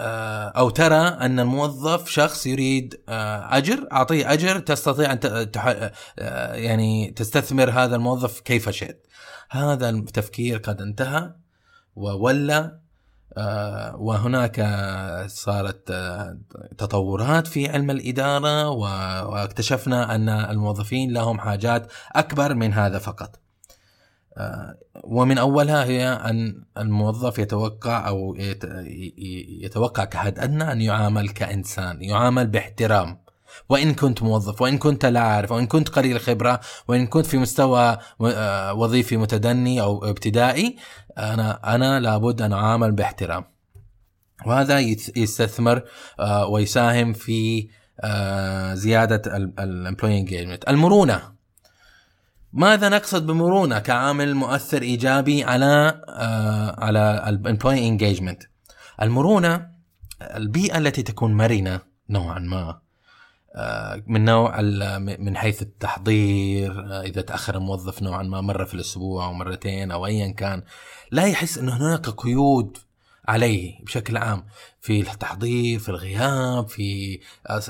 آه، 0.00 0.48
أو 0.48 0.70
ترى 0.70 0.96
أن 0.96 1.40
الموظف 1.40 2.08
شخص 2.08 2.46
يريد 2.46 3.00
آه، 3.08 3.56
أجر 3.56 3.88
أعطيه 3.92 4.32
أجر 4.32 4.58
تستطيع 4.58 5.12
أن 5.12 5.20
آه، 5.26 6.54
يعني 6.54 7.10
تستثمر 7.10 7.70
هذا 7.70 7.96
الموظف 7.96 8.40
كيف 8.40 8.68
شئت 8.68 9.06
هذا 9.50 9.90
التفكير 9.90 10.58
قد 10.58 10.80
انتهى 10.80 11.34
وولى 11.96 12.80
وهناك 13.94 14.60
صارت 15.26 15.92
تطورات 16.78 17.46
في 17.46 17.68
علم 17.68 17.90
الإدارة 17.90 18.68
واكتشفنا 18.68 20.14
أن 20.14 20.28
الموظفين 20.28 21.12
لهم 21.12 21.38
حاجات 21.40 21.92
أكبر 22.12 22.54
من 22.54 22.72
هذا 22.72 22.98
فقط 22.98 23.40
آه، 24.36 24.78
ومن 25.04 25.38
أولها 25.38 25.84
هي 25.84 26.08
أن 26.08 26.62
الموظف 26.78 27.38
يتوقع 27.38 28.10
ي- 28.10 29.60
يتوقع 29.64 30.04
كحد 30.04 30.38
أدنى 30.38 30.72
أن 30.72 30.80
يعامل 30.80 31.28
كإنسان، 31.28 32.02
يعامل 32.02 32.46
باحترام. 32.46 33.18
وإن 33.68 33.94
كنت 33.94 34.22
موظف 34.22 34.62
وإن 34.62 34.78
كنت 34.78 35.06
لا 35.06 35.20
أعرف 35.20 35.52
وإن 35.52 35.66
كنت 35.66 35.88
قليل 35.88 36.16
الخبرة 36.16 36.60
وإن 36.88 37.06
كنت 37.06 37.26
في 37.26 37.38
مستوى 37.38 37.98
آه، 38.20 38.74
وظيفي 38.74 39.16
متدني 39.16 39.80
أو 39.80 40.04
ابتدائي 40.04 40.76
أنا 41.18 41.74
أنا 41.74 42.00
لابد 42.00 42.42
أن 42.42 42.52
أعامل 42.52 42.92
باحترام. 42.92 43.44
وهذا 44.46 44.78
يستثمر 45.16 45.82
آه، 46.20 46.46
ويساهم 46.46 47.12
في 47.12 47.68
آه، 48.00 48.74
زيادة 48.74 49.36
ال 49.36 49.45
employee 49.45 50.18
engagement. 50.18 50.68
المرونة 50.68 51.22
ماذا 52.52 52.88
نقصد 52.88 53.26
بمرونة 53.26 53.78
كعامل 53.78 54.34
مؤثر 54.34 54.82
إيجابي 54.82 55.44
على 55.44 56.02
على 56.78 57.24
ال 57.28 57.35
employee 57.35 57.88
engagement؟ 57.88 58.42
المرونة 59.02 59.70
البيئة 60.22 60.78
التي 60.78 61.02
تكون 61.02 61.34
مرنة 61.34 61.80
نوعا 62.10 62.38
ما 62.38 62.80
من 64.06 64.24
نوع 64.24 64.60
من 64.98 65.36
حيث 65.36 65.62
التحضير 65.62 66.80
آه، 66.80 67.02
إذا 67.02 67.20
تأخر 67.20 67.54
الموظف 67.54 68.02
نوعا 68.02 68.22
ما 68.22 68.40
مرة 68.40 68.64
في 68.64 68.74
الأسبوع 68.74 69.26
أو 69.26 69.32
مرتين 69.32 69.90
أو 69.90 70.06
ايا 70.06 70.32
كان 70.32 70.62
لا 71.10 71.26
يحس 71.26 71.58
إن 71.58 71.68
هناك 71.68 72.08
قيود 72.08 72.78
عليه 73.28 73.84
بشكل 73.84 74.16
عام 74.16 74.44
في 74.80 75.00
التحضير 75.00 75.78
في 75.78 75.88
الغياب 75.88 76.68
في 76.68 77.20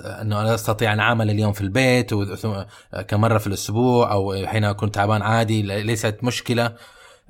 إنه 0.00 0.40
أنا 0.40 0.54
أستطيع 0.54 0.92
أن 0.92 1.00
أعمل 1.00 1.30
اليوم 1.30 1.52
في 1.52 1.60
البيت 1.60 2.14
كمرة 3.08 3.38
في 3.38 3.46
الأسبوع 3.46 4.12
أو 4.12 4.46
حين 4.46 4.64
اكون 4.64 4.90
تعبان 4.90 5.22
عادي 5.22 5.62
ليست 5.62 6.18
مشكلة. 6.22 6.76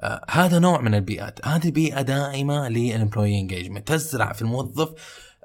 آه، 0.00 0.24
هذا 0.30 0.58
نوع 0.58 0.80
من 0.80 0.94
البيئات. 0.94 1.46
هذه 1.46 1.70
بيئة 1.70 2.02
داعمة 2.02 2.68
لل 2.68 2.83
employee 2.83 3.40
engagement 3.40 3.88
تزرع 3.88 4.32
في 4.32 4.42
الموظف 4.42 4.92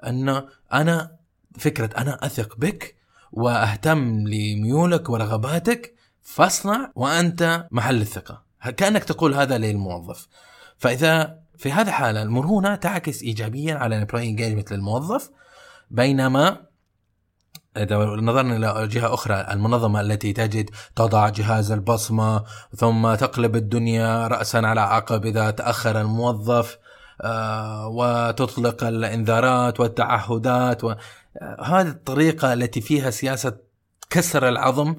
إنه 0.07 0.45
أنا 0.73 1.11
فكرة 1.57 1.89
أنا 1.97 2.25
أثق 2.25 2.57
بك 2.57 3.02
وأهتم 3.33 4.27
لميولك 4.27 5.09
ورغباتك 5.09 5.95
فاصنع 6.21 6.91
وأنت 6.95 7.67
محل 7.71 8.01
الثقة. 8.01 8.43
كأنك 8.77 9.03
تقول 9.03 9.33
هذا 9.33 9.57
للموظف. 9.57 10.27
فإذا 10.77 11.39
في 11.57 11.71
هذه 11.71 11.87
الحالة 11.87 12.21
المرونه 12.21 12.75
تعكس 12.75 13.21
ايجابيا 13.23 13.75
على 13.75 13.95
ال 13.95 13.98
employee 13.98 14.23
engagement 14.29 14.73
للموظف 14.73 15.29
بينما 15.91 16.57
إذا 17.77 17.97
نظرنا 17.97 18.55
إلى 18.55 18.87
جهة 18.87 19.13
أخرى 19.13 19.47
المنظمة 19.51 20.01
التي 20.01 20.33
تجد 20.33 20.69
تضع 20.95 21.29
جهاز 21.29 21.71
البصمة 21.71 22.43
ثم 22.75 23.15
تقلب 23.15 23.55
الدنيا 23.55 24.27
رأسا 24.27 24.57
على 24.57 24.81
عقب 24.81 25.25
إذا 25.25 25.51
تأخر 25.51 26.01
الموظف. 26.01 26.77
وتطلق 27.87 28.83
الإنذارات 28.83 29.79
والتعهدات. 29.79 30.83
آه، 30.83 30.97
هذه 31.63 31.87
الطريقة 31.87 32.53
التي 32.53 32.81
فيها 32.81 33.09
سياسة 33.09 33.57
كسر 34.09 34.49
العظم 34.49 34.95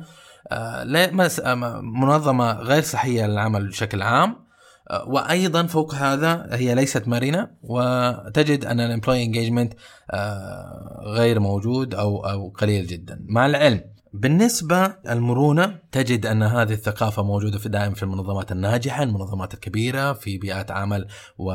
آه، 0.53 1.09
آه، 1.45 1.81
منظمة 1.81 2.53
غير 2.53 2.83
صحية 2.83 3.27
للعمل 3.27 3.69
بشكل 3.69 4.03
عام 4.03 4.45
آه، 4.91 5.09
وأيضا 5.09 5.67
فوق 5.67 5.95
هذا 5.95 6.49
هي 6.51 6.75
ليست 6.75 7.09
مرنة 7.09 7.51
وتجد 7.63 8.65
أن 8.65 8.81
ال 8.81 8.86
employee 8.86 9.25
engagement 9.25 9.75
غير 11.07 11.41
موجود 11.41 11.95
أو 11.95 12.27
أو 12.27 12.49
قليل 12.49 12.87
جدا 12.87 13.25
مع 13.29 13.47
العلم 13.47 13.94
بالنسبة 14.15 14.97
المرونة 15.09 15.79
تجد 15.93 16.27
أن 16.27 16.43
هذه 16.43 16.73
الثقافة 16.73 17.23
موجودة 17.23 17.59
في 17.59 17.69
دائما 17.69 17.95
في 17.95 18.03
المنظمات 18.03 18.53
الناجحة 18.53 19.03
المنظمات 19.03 19.55
الكبيرة 19.55 20.13
في 20.13 20.39
بيئات 20.39 20.71
عمل 20.71 21.07
و... 21.39 21.53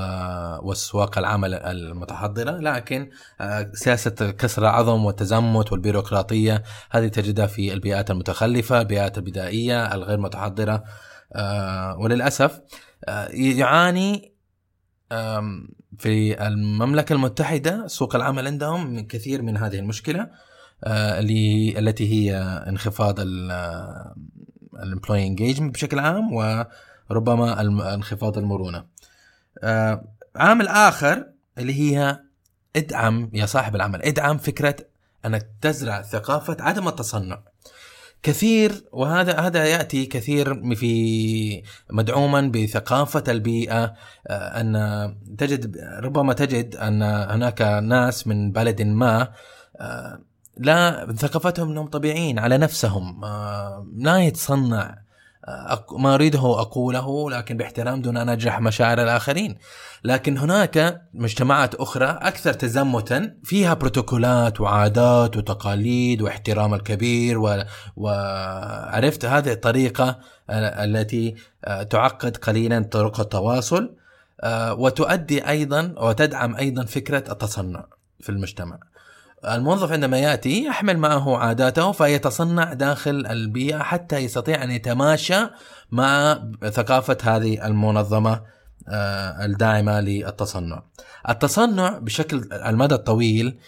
وسواق 0.64 1.18
العمل 1.18 1.54
المتحضرة 1.54 2.52
لكن 2.52 3.10
آه، 3.42 3.72
سياسة 3.74 4.32
كسر 4.32 4.62
العظم 4.62 5.06
والتزمت 5.06 5.72
والبيروقراطية 5.72 6.64
هذه 6.92 7.08
تجدها 7.08 7.48
في 7.48 7.74
البيئات 7.74 8.12
المتخلفة 8.12 8.82
البيئات 8.82 9.18
البدائية 9.18 9.94
الغير 9.94 10.18
متحضرة 10.18 10.84
آه، 11.34 11.98
وللأسف 11.98 12.60
آه، 13.06 13.28
يعاني 13.28 14.36
في 15.98 16.48
المملكة 16.48 17.14
المتحدة 17.14 17.88
سوق 17.88 18.16
العمل 18.16 18.48
عندهم 18.48 18.88
من 18.88 19.08
كثير 19.08 19.42
من 19.42 19.58
هذه 19.58 19.80
المشكلة. 19.80 20.30
اللي 20.88 21.80
التي 21.80 22.14
هي 22.14 22.38
انخفاض 22.68 23.20
ال 24.84 24.89
employee 24.89 25.28
engagement 25.28 25.74
بشكل 25.74 26.00
عام 26.00 26.34
وربما 26.34 27.62
انخفاض 27.94 28.38
المرونة. 28.38 28.86
آه، 29.64 30.04
عامل 30.36 30.68
آخر 30.68 31.26
اللي 31.58 31.74
هي 31.74 32.20
ادعم 32.76 33.30
يا 33.34 33.46
صاحب 33.46 33.76
العمل 33.76 34.02
ادعم 34.02 34.38
فكرة 34.38 34.76
أنك 35.26 35.50
تزرع 35.62 36.02
ثقافة 36.02 36.58
عدم 36.60 36.88
التصنع. 36.88 37.44
كثير 38.24 38.86
وهذا 38.92 39.40
هذا 39.40 39.66
يأتي 39.66 40.06
كثير 40.06 40.76
في 40.76 41.64
مدعوما 41.90 42.42
بثقافة 42.42 43.24
البيئة 43.28 43.94
آه، 44.28 44.62
أن 44.62 44.76
تجد 45.38 45.78
ربما 45.78 46.34
تجد 46.34 46.76
أن 46.76 47.02
هناك 47.04 47.62
ناس 47.62 48.28
من 48.28 48.52
بلد 48.52 48.82
ما 48.82 49.32
آه، 49.78 50.29
لا 50.60 51.14
ثقافتهم 51.18 51.70
إنهم 51.70 51.88
طبيعيين 51.88 52.40
على 52.40 52.58
نفسهم. 52.58 53.24
آه، 53.26 53.88
لا 53.98 54.18
يتصنع. 54.18 54.98
آه، 55.46 55.86
ما 55.92 56.16
أريده 56.16 56.40
أقوله 56.40 57.30
لكن 57.30 57.58
باحترام 57.58 58.02
دون 58.02 58.18
أن 58.18 58.30
أجرح 58.30 58.62
مشاعر 58.62 59.04
الآخرين. 59.04 59.58
لكن 60.04 60.38
هناك 60.38 61.02
مجتمعات 61.14 61.76
أخرى 61.76 62.06
أكثر 62.06 62.54
تزمتا 62.54 63.36
فيها 63.44 63.74
بروتوكولات 63.74 64.62
وعادات 64.62 65.38
وتقاليد 65.38 66.22
واحترام 66.22 66.74
الكبير 66.74 67.40
و... 67.40 67.64
وعرفت 67.96 69.26
هذه 69.26 69.52
الطريقة 69.52 70.20
آه، 70.50 70.84
التي 70.84 71.36
آه، 71.66 71.84
تعقد 71.84 72.38
قليلا 72.38 72.84
طرق 72.84 73.20
التواصل 73.20 73.96
آه، 74.42 74.74
وتؤدي 74.74 75.50
أيضا 75.50 75.96
وتدعم 75.98 76.56
أيضا 76.56 76.86
فكرة 76.86 77.24
التصنع 77.32 77.86
في 78.20 78.30
المجتمع. 78.30 78.80
الموظف 79.46 79.92
عندما 79.92 80.20
يأتي 80.20 80.66
يحمل 80.66 80.98
معه 80.98 81.38
عاداته 81.38 81.92
فيتصنع 81.92 82.74
داخل 82.74 83.26
البيئة 83.30 83.78
حتى 83.78 84.18
يستطيع 84.18 84.64
أن 84.64 84.72
يتماشى 84.72 85.48
مع 85.92 86.42
ثقافة 86.70 87.18
هذه 87.24 87.66
المنظمة 87.66 88.42
آه، 88.88 89.46
الداعمة 89.46 90.00
للتصنع. 90.00 90.84
التصنع 91.30 91.98
بشكل 91.98 92.54
المدى 92.54 92.96
الطويل 92.96 93.60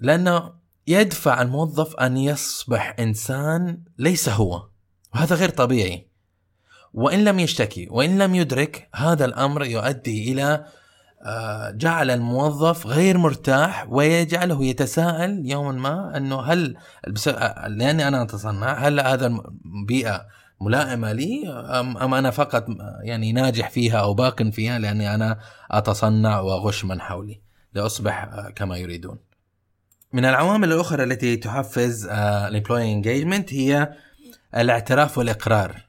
لأنه 0.00 0.52
يدفع 0.86 1.42
الموظف 1.42 1.96
أن 1.96 2.16
يصبح 2.16 2.96
إنسان 2.98 3.78
ليس 3.98 4.28
هو 4.28 4.68
وهذا 5.14 5.36
غير 5.36 5.48
طبيعي. 5.48 6.08
وإن 6.94 7.24
لم 7.24 7.38
يشتكي 7.38 7.88
وإن 7.90 8.18
لم 8.18 8.34
يدرك 8.34 8.88
هذا 8.94 9.24
الأمر 9.24 9.64
يؤدي 9.64 10.32
إلى 10.32 10.64
جعل 11.70 12.10
الموظف 12.10 12.86
غير 12.86 13.18
مرتاح 13.18 13.86
ويجعله 13.88 14.64
يتساءل 14.64 15.42
يوما 15.44 15.72
ما 15.72 16.16
إنه 16.16 16.40
هل 16.40 16.76
آه، 17.28 17.68
لأني 17.68 18.08
أنا 18.08 18.22
أتصنع 18.22 18.72
هل 18.72 19.00
هذا 19.00 19.26
البيئه 19.26 20.26
ملائمة 20.60 21.12
لي 21.12 21.48
ام 21.48 21.96
أم 21.96 22.14
أنا 22.14 22.30
فقط 22.30 22.66
يعني 23.02 23.32
ناجح 23.32 23.70
فيها 23.70 23.98
أو 23.98 24.14
باق 24.14 24.42
فيها 24.42 24.78
لأني 24.78 25.14
أنا 25.14 25.38
أتصنع 25.70 26.40
وأغش 26.40 26.84
من 26.84 27.00
حولي 27.00 27.40
لأصبح 27.74 28.24
آه، 28.24 28.50
كما 28.50 28.76
يريدون. 28.76 29.18
من 30.12 30.24
العوامل 30.24 30.72
الأخرى 30.72 31.04
التي 31.04 31.36
تحفز 31.36 32.06
ال 32.06 32.16
employee 32.16 32.92
engagement 32.92 33.54
هي 33.54 33.92
الاعتراف 34.56 35.18
والإقرار. 35.18 35.86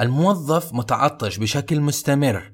الموظف 0.00 0.74
متعطش 0.74 1.38
بشكل 1.38 1.80
مستمر 1.80 2.52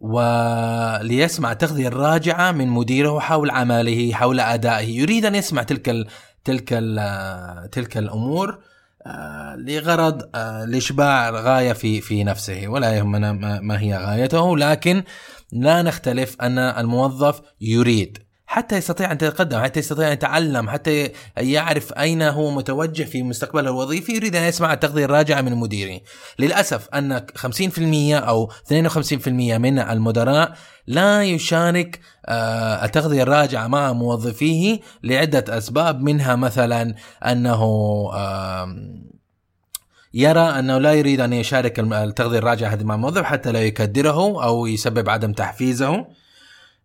وليسمع 0.00 1.52
تغذية 1.52 1.88
راجعة 1.88 2.52
من 2.52 2.68
مديره 2.68 3.18
حول 3.18 3.50
عمله 3.50 4.12
حول 4.12 4.40
أدائه. 4.40 4.88
يريد 5.00 5.24
أن 5.24 5.34
يسمع 5.34 5.62
تلك 5.62 5.88
ال 5.88 6.06
تلك 6.44 6.68
ال 6.72 7.70
تلك 7.70 7.96
الأمور 7.96 8.58
آه، 9.06 9.56
لغرض 9.56 10.22
آه، 10.34 10.64
لإشباع 10.64 11.30
غاية 11.30 11.72
في 11.72 12.00
في 12.00 12.24
نفسه. 12.24 12.68
ولا 12.68 12.96
يهمنا 12.96 13.32
ما 13.62 13.80
هي 13.80 13.96
غايته 13.96 14.56
لكن 14.56 15.02
لا 15.52 15.82
نختلف 15.82 16.36
أن 16.40 16.58
الموظف 16.58 17.40
يريد 17.60 18.18
حتى 18.50 18.76
يستطيع 18.76 19.12
أن 19.12 19.16
يتقدم 19.16 19.62
حتى 19.62 19.80
يستطيع 19.80 20.08
أن 20.08 20.12
يتعلم 20.12 20.70
حتى 20.70 21.12
يعرف 21.36 21.92
أين 21.92 22.22
هو 22.22 22.50
متوجه 22.50 23.02
في 23.02 23.22
مستقبله 23.22 23.70
الوظيفي 23.70 24.12
يريد 24.12 24.36
أن 24.36 24.42
يسمع 24.42 24.72
التغذية 24.72 25.04
الراجعة 25.04 25.40
من 25.40 25.56
مديره 25.56 26.00
للأسف 26.38 26.88
أن 26.88 27.18
50% 27.18 28.22
أو 28.28 28.50
52% 28.50 29.28
من 29.28 29.78
المدراء 29.78 30.56
لا 30.86 31.24
يشارك 31.24 32.00
آه، 32.26 32.84
التغذية 32.84 33.22
الراجعة 33.22 33.66
مع 33.66 33.92
موظفيه 33.92 34.80
لعدة 35.02 35.58
أسباب 35.58 36.00
منها 36.02 36.36
مثلا 36.36 36.94
أنه 37.26 37.62
يرى 40.14 40.40
أنه 40.58 40.78
لا 40.78 40.92
يريد 40.92 41.20
أن 41.20 41.32
يشارك 41.32 41.80
التغذيه 41.80 42.38
الراجعه 42.38 42.68
هذه 42.68 42.84
مع 42.84 42.94
الموظف 42.94 43.22
حتى 43.22 43.52
لا 43.52 43.62
يكدره 43.62 44.44
أو 44.44 44.66
يسبب 44.66 45.10
عدم 45.10 45.32
تحفيزه. 45.32 46.06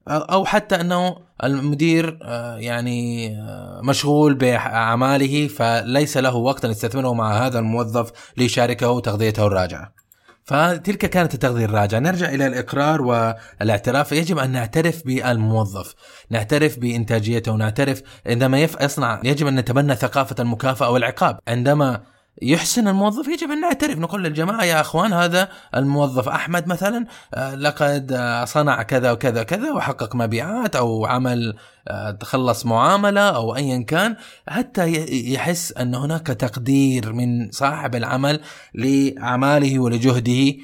أو 0.08 0.46
حتى 0.46 0.76
أنه 0.76 1.18
المدير 1.44 2.20
آه، 2.24 2.58
يعني 2.58 3.30
آه، 3.40 3.82
مشغول 3.84 4.34
بأعماله 4.34 5.48
فليس 5.48 6.18
له 6.18 6.36
وقت 6.36 6.66
أن 6.66 6.72
يستثمره 6.72 7.14
مع 7.14 7.46
هذا 7.46 7.60
الموظف 7.60 8.12
ليشاركه 8.38 9.00
تغذيته 9.00 9.48
الراجعة. 9.48 9.96
فتلك 10.44 10.98
كانت 10.98 11.34
التغذية 11.34 11.66
الراجعة. 11.66 12.00
نرجع 12.00 12.30
إلى 12.30 12.48
الإقرار 12.48 13.02
والاعتراف. 13.02 14.12
يجب 14.12 14.38
أن 14.38 14.52
نعترف 14.52 15.02
بالموظف 15.06 15.96
نعترف 16.30 16.80
بإنتاجيته 16.80 17.52
ونعترف 17.52 18.02
عندما 18.28 18.60
يصنع 18.62 19.22
يجب 19.24 19.48
أن 19.48 19.56
نتبنى 19.56 19.96
ثقافة 19.96 20.36
المكافأة 20.40 20.90
والعقاب. 20.90 21.40
عندما 21.48 22.02
يحسن 22.42 22.88
الموظف 22.88 23.28
يجب 23.28 23.52
أن 23.52 23.62
نعترف 23.62 23.98
نقول 23.98 24.24
للجماعة 24.24 24.64
يا 24.64 24.82
أخوان 24.82 25.14
هذا 25.14 25.50
الموظف 25.76 26.30
أحمد 26.30 26.68
مثلا 26.68 27.06
آه، 27.34 27.56
لقد 27.56 28.12
آه، 28.12 28.46
صنع 28.46 28.84
كذا 28.84 29.12
وكذا 29.12 29.42
وكذا 29.42 29.72
وحقق 29.72 30.16
مبيعات 30.16 30.76
أو 30.76 31.06
عمل 31.06 31.56
آه، 31.88 32.12
تخلص 32.12 32.66
معاملة 32.66 33.30
أو 33.30 33.56
ايا 33.56 33.84
كان 33.84 34.16
حتى 34.48 34.92
يحس 35.34 35.74
أن 35.74 35.96
هناك 35.96 36.28
تقدير 36.28 37.14
من 37.14 37.52
صاحب 37.52 37.96
العمل 37.96 38.42
لأعماله 38.74 39.80
ولجهده 39.80 40.56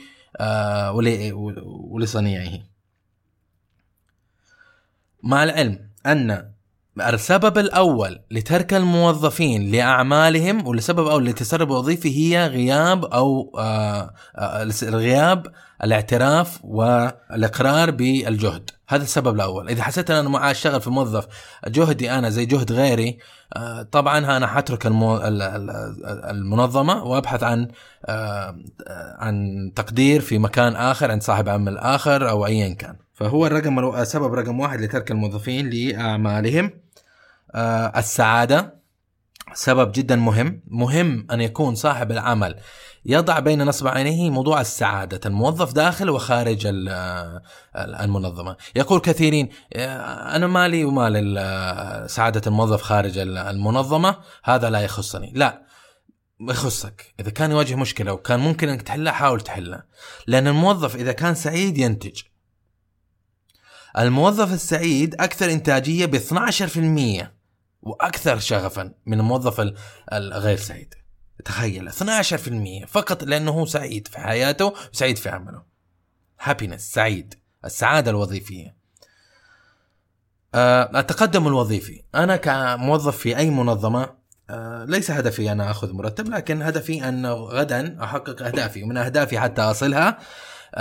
ولصنيعه. 1.92 2.60
مع 5.24 5.44
العلم 5.44 5.90
أن 6.06 6.51
السبب 7.00 7.58
الأول 7.58 8.20
لترك 8.32 8.74
الموظفين 8.74 9.72
لأعمالهم 9.72 10.68
والسبب 10.68 11.08
الأول 11.08 11.26
للتسرب 11.26 11.72
الوظيفي 11.72 12.18
هي 12.18 12.48
غياب 12.48 13.06
أو 13.06 13.54
آه 13.58 14.14
آه 14.36 14.70
غياب 14.84 15.48
الاعتراف 15.84 16.60
والإقرار 16.64 17.92
بالجهد. 17.92 18.70
هذا 18.88 19.04
السبب 19.04 19.36
الأول. 19.36 19.70
إذا 19.70 19.84
حسيت 19.84 20.12
أن 20.12 20.18
أنا 20.18 20.30
ما 20.30 20.52
أشتغل 20.52 20.82
في 20.82 20.90
موظف 20.90 21.28
جهدي 21.68 22.12
أنا 22.12 22.30
زي 22.30 22.46
جهد 22.46 22.72
غيري 22.72 23.18
آه 23.56 23.82
طبعا 23.82 24.38
أنا 24.38 24.48
حترك 24.48 24.86
المو... 24.86 25.18
المنظمة 26.30 27.04
وأبحث 27.04 27.44
عن 27.44 27.68
عن 29.20 29.72
تقدير 29.76 30.22
في 30.22 30.38
مكان 30.38 30.76
آخر 30.76 31.12
عند 31.12 31.24
صاحب 31.24 31.50
عمل 31.50 31.78
آخر 31.78 32.30
أو 32.30 32.46
ايا 32.46 32.74
كان. 32.74 32.96
فهو 33.22 33.48
الرقم 33.48 34.04
سبب 34.04 34.34
رقم 34.34 34.60
واحد 34.60 34.82
لترك 34.82 35.12
الموظفين 35.12 35.70
لأعمالهم. 35.70 36.72
آه 37.56 38.00
السعادة 38.00 38.82
سبب 39.54 39.92
جدا 39.92 40.16
مهم. 40.16 40.64
مهم 40.68 41.28
أن 41.32 41.42
يكون 41.42 41.76
صاحب 41.76 42.12
العمل 42.12 42.56
يضع 43.06 43.40
بين 43.40 43.64
نصب 43.64 43.88
عينيه 43.88 44.30
موضوع 44.30 44.62
السعادة. 44.62 45.20
الموظف 45.26 45.74
داخل 45.74 46.10
وخارج 46.10 46.68
المنظمة. 47.76 48.56
يقول 48.76 49.00
كثيرين 49.00 49.50
آه، 49.74 50.36
أنا 50.36 50.48
مالي 50.48 50.86
ومال 50.86 52.10
سعادة 52.10 52.42
الموظف 52.48 52.82
خارج 52.82 53.18
المنظمة 53.18 54.16
هذا 54.44 54.70
لا 54.70 54.80
يخصني. 54.80 55.32
لا 55.36 55.62
يخصك. 56.50 57.14
إذا 57.20 57.30
كان 57.30 57.52
يواجه 57.52 57.76
مشكلة 57.76 58.14
وكان 58.14 58.40
ممكن 58.40 58.70
أنك 58.70 58.82
تحلها 58.82 59.14
حاول 59.14 59.42
تحلها 59.42 59.86
لأن 60.28 60.48
الموظف 60.48 60.96
إذا 60.96 61.12
كان 61.12 61.36
سعيد 61.36 61.78
ينتج. 61.78 62.22
الموظف 63.98 64.54
السعيد 64.54 65.16
أكثر 65.22 65.52
إنتاجية 65.52 66.06
ب 66.06 66.16
12% 66.16 67.28
وأكثر 67.82 68.40
شغفا 68.40 68.94
من 69.06 69.20
الموظف 69.20 69.74
الغير 70.14 70.58
سعيد. 70.58 70.94
تخيل 71.46 71.90
12% 71.90 72.86
فقط 72.88 73.24
لأنه 73.24 73.52
هو 73.52 73.66
سعيد 73.66 74.08
في 74.08 74.20
حياته 74.20 74.74
وسعيد 74.94 75.18
في 75.18 75.30
عمله. 75.30 75.64
هابينس 76.42 76.82
سعيد 76.82 77.34
السعادة 77.66 78.12
الوظيفية. 78.12 78.76
أه 80.56 81.00
التقدم 81.00 81.48
الوظيفي. 81.48 82.04
أنا 82.16 82.36
كموظف 82.36 83.18
في 83.18 83.38
أي 83.38 83.50
منظمة 83.50 84.10
أه 84.50 84.86
ليس 84.86 85.12
هدفي 85.12 85.52
أنا 85.52 85.72
أخذ 85.72 85.94
مرتب 85.94 86.30
لكن 86.30 86.62
هدفي 86.62 87.10
أن 87.10 87.26
غدا 87.26 88.04
أحقق 88.04 88.42
أهدافي 88.42 88.84
ومن 88.84 88.98
أهدافي 88.98 89.40
حتى 89.40 89.62
أصلها 89.62 90.10
آه، 90.10 90.18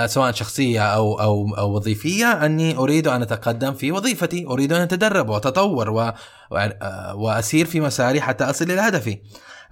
سواء 0.06 0.32
شخصية 0.32 0.82
أو 0.82 1.20
أو 1.20 1.54
أو 1.58 1.74
وظيفية 1.76 2.44
أني 2.46 2.76
أريد 2.76 3.08
أن 3.08 3.22
أتقدم 3.22 3.74
في 3.74 3.92
وظيفتي، 3.92 4.46
أريد 4.46 4.72
أن 4.72 4.80
أتدرب 4.80 5.28
وأتطور 5.28 5.90
و 5.90 6.12
آه، 6.52 7.14
وأسير 7.14 7.66
في 7.66 7.80
مساري 7.80 8.20
حتى 8.20 8.44
أصل 8.44 8.64
إلى 8.64 8.80
هدفي. 8.80 9.18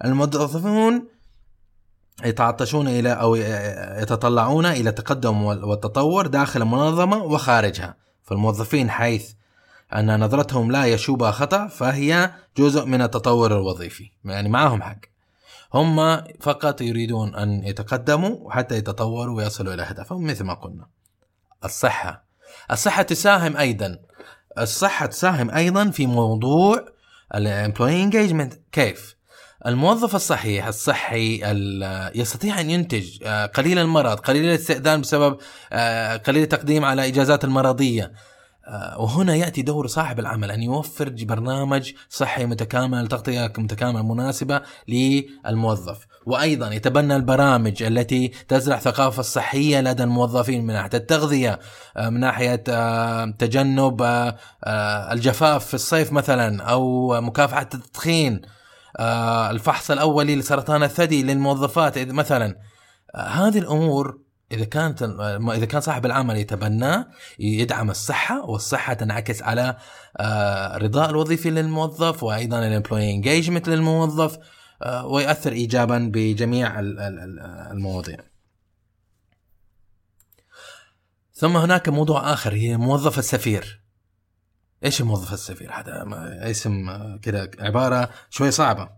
الموظفون 0.05 1.07
يتعطشون 2.25 2.87
إلى 2.87 3.13
أو 3.13 3.35
يتطلعون 4.01 4.65
إلى 4.65 4.89
التقدم 4.89 5.43
والتطور 5.43 6.27
داخل 6.27 6.61
المنظمه 6.61 7.23
وخارجها، 7.23 7.95
فالموظفين 8.23 8.89
حيث 8.89 9.31
أن 9.95 10.19
نظرتهم 10.19 10.71
لا 10.71 10.85
يشوبها 10.85 11.31
خطأ 11.31 11.67
فهي 11.67 12.31
جزء 12.57 12.85
من 12.85 13.01
التطور 13.01 13.51
الوظيفي، 13.51 14.11
يعني 14.25 14.49
معهم 14.49 14.81
حق. 14.81 14.99
هم 15.73 16.23
فقط 16.39 16.81
يريدون 16.81 17.35
أن 17.35 17.63
يتقدموا 17.63 18.51
حتى 18.51 18.75
يتطوروا 18.75 19.37
ويصلوا 19.37 19.73
إلى 19.73 19.83
أهدافهم 19.83 20.27
مثل 20.27 20.43
ما 20.43 20.53
قلنا. 20.53 20.87
الصحة. 21.65 22.25
الصحة 22.71 23.01
تساهم 23.01 23.57
أيضا. 23.57 23.99
الصحة 24.59 25.05
تساهم 25.05 25.51
أيضا 25.51 25.89
في 25.89 26.07
موضوع 26.07 26.85
ال 27.35 27.43
employee 27.43 28.03
engagement 28.03 28.53
كيف؟ 28.71 29.15
الموظف 29.65 30.15
الصحيح 30.15 30.67
الصحي 30.67 31.41
يستطيع 32.15 32.59
أن 32.59 32.69
ينتج 32.69 33.23
آه، 33.23 33.45
قليل 33.45 33.79
المرض 33.79 34.19
قليل 34.19 34.45
الاستئذان 34.45 35.01
بسبب 35.01 35.37
آه، 35.71 36.17
قليل 36.17 36.43
التقديم 36.43 36.85
على 36.85 37.07
إجازات 37.07 37.43
المرضية. 37.43 38.11
وهنا 38.97 39.35
يأتي 39.35 39.61
دور 39.61 39.87
صاحب 39.87 40.19
العمل 40.19 40.51
أن 40.51 40.63
يوفر 40.63 41.15
برنامج 41.21 41.93
صحي 42.09 42.45
متكامل 42.45 43.07
تغطية 43.07 43.53
متكاملة 43.57 44.03
مناسبة 44.13 44.61
للموظف. 44.87 46.07
وأيضا 46.25 46.73
يتبنى 46.73 47.15
البرامج 47.15 47.83
التي 47.83 48.27
تزرع 48.47 48.77
ثقافة 48.77 49.21
صحية 49.21 49.81
لدى 49.81 50.03
الموظفين 50.03 50.65
من 50.65 50.73
ناحية 50.73 50.89
التغذية 50.93 51.59
آه، 51.97 52.09
من 52.09 52.19
ناحية 52.19 52.63
آه، 52.69 53.25
تجنب 53.25 54.01
الجفاف 55.11 55.65
في 55.65 55.73
الصيف 55.73 56.11
مثلا 56.11 56.63
أو 56.63 57.21
مكافحة 57.21 57.69
التدخين. 57.73 58.41
الفحص 58.99 59.91
الأولي 59.91 60.35
لسرطان 60.35 60.83
الثدي 60.83 61.23
للموظفات 61.23 61.97
مثلا. 61.97 62.55
هذه 63.15 63.57
الأمور 63.59 64.28
إذا 64.51 64.65
كانت 64.65 65.03
إذا 65.53 65.65
كان 65.65 65.81
صاحب 65.81 66.05
العمل 66.05 66.37
يتبناه 66.37 67.07
يدعم 67.39 67.89
الصحة 67.89 68.45
والصحة 68.45 68.93
تنعكس 68.93 69.41
على 69.41 69.77
الرضاء 70.75 71.07
آه، 71.07 71.09
الوظيفي 71.09 71.49
للموظف 71.49 72.23
وأيضا 72.23 72.67
ال 72.67 72.72
employee 72.72 73.11
engagement 73.11 73.69
للموظف 73.69 74.37
آه، 74.81 75.05
ويؤثر 75.05 75.51
ايجابا 75.51 76.11
بجميع 76.13 76.79
المواضيع. 77.71 78.17
ثم 81.33 81.57
هناك 81.57 81.89
موضوع 81.89 82.33
آخر 82.33 82.53
هي 82.53 82.77
موظف 82.77 83.19
السفير. 83.19 83.81
إيش 84.83 85.01
موظف 85.01 85.33
السفير؟ 85.33 85.71
هذا 85.73 86.05
اسم 86.51 86.89
كذا 87.17 87.51
عبارة 87.59 88.09
شوي 88.29 88.51
صعبة. 88.51 88.89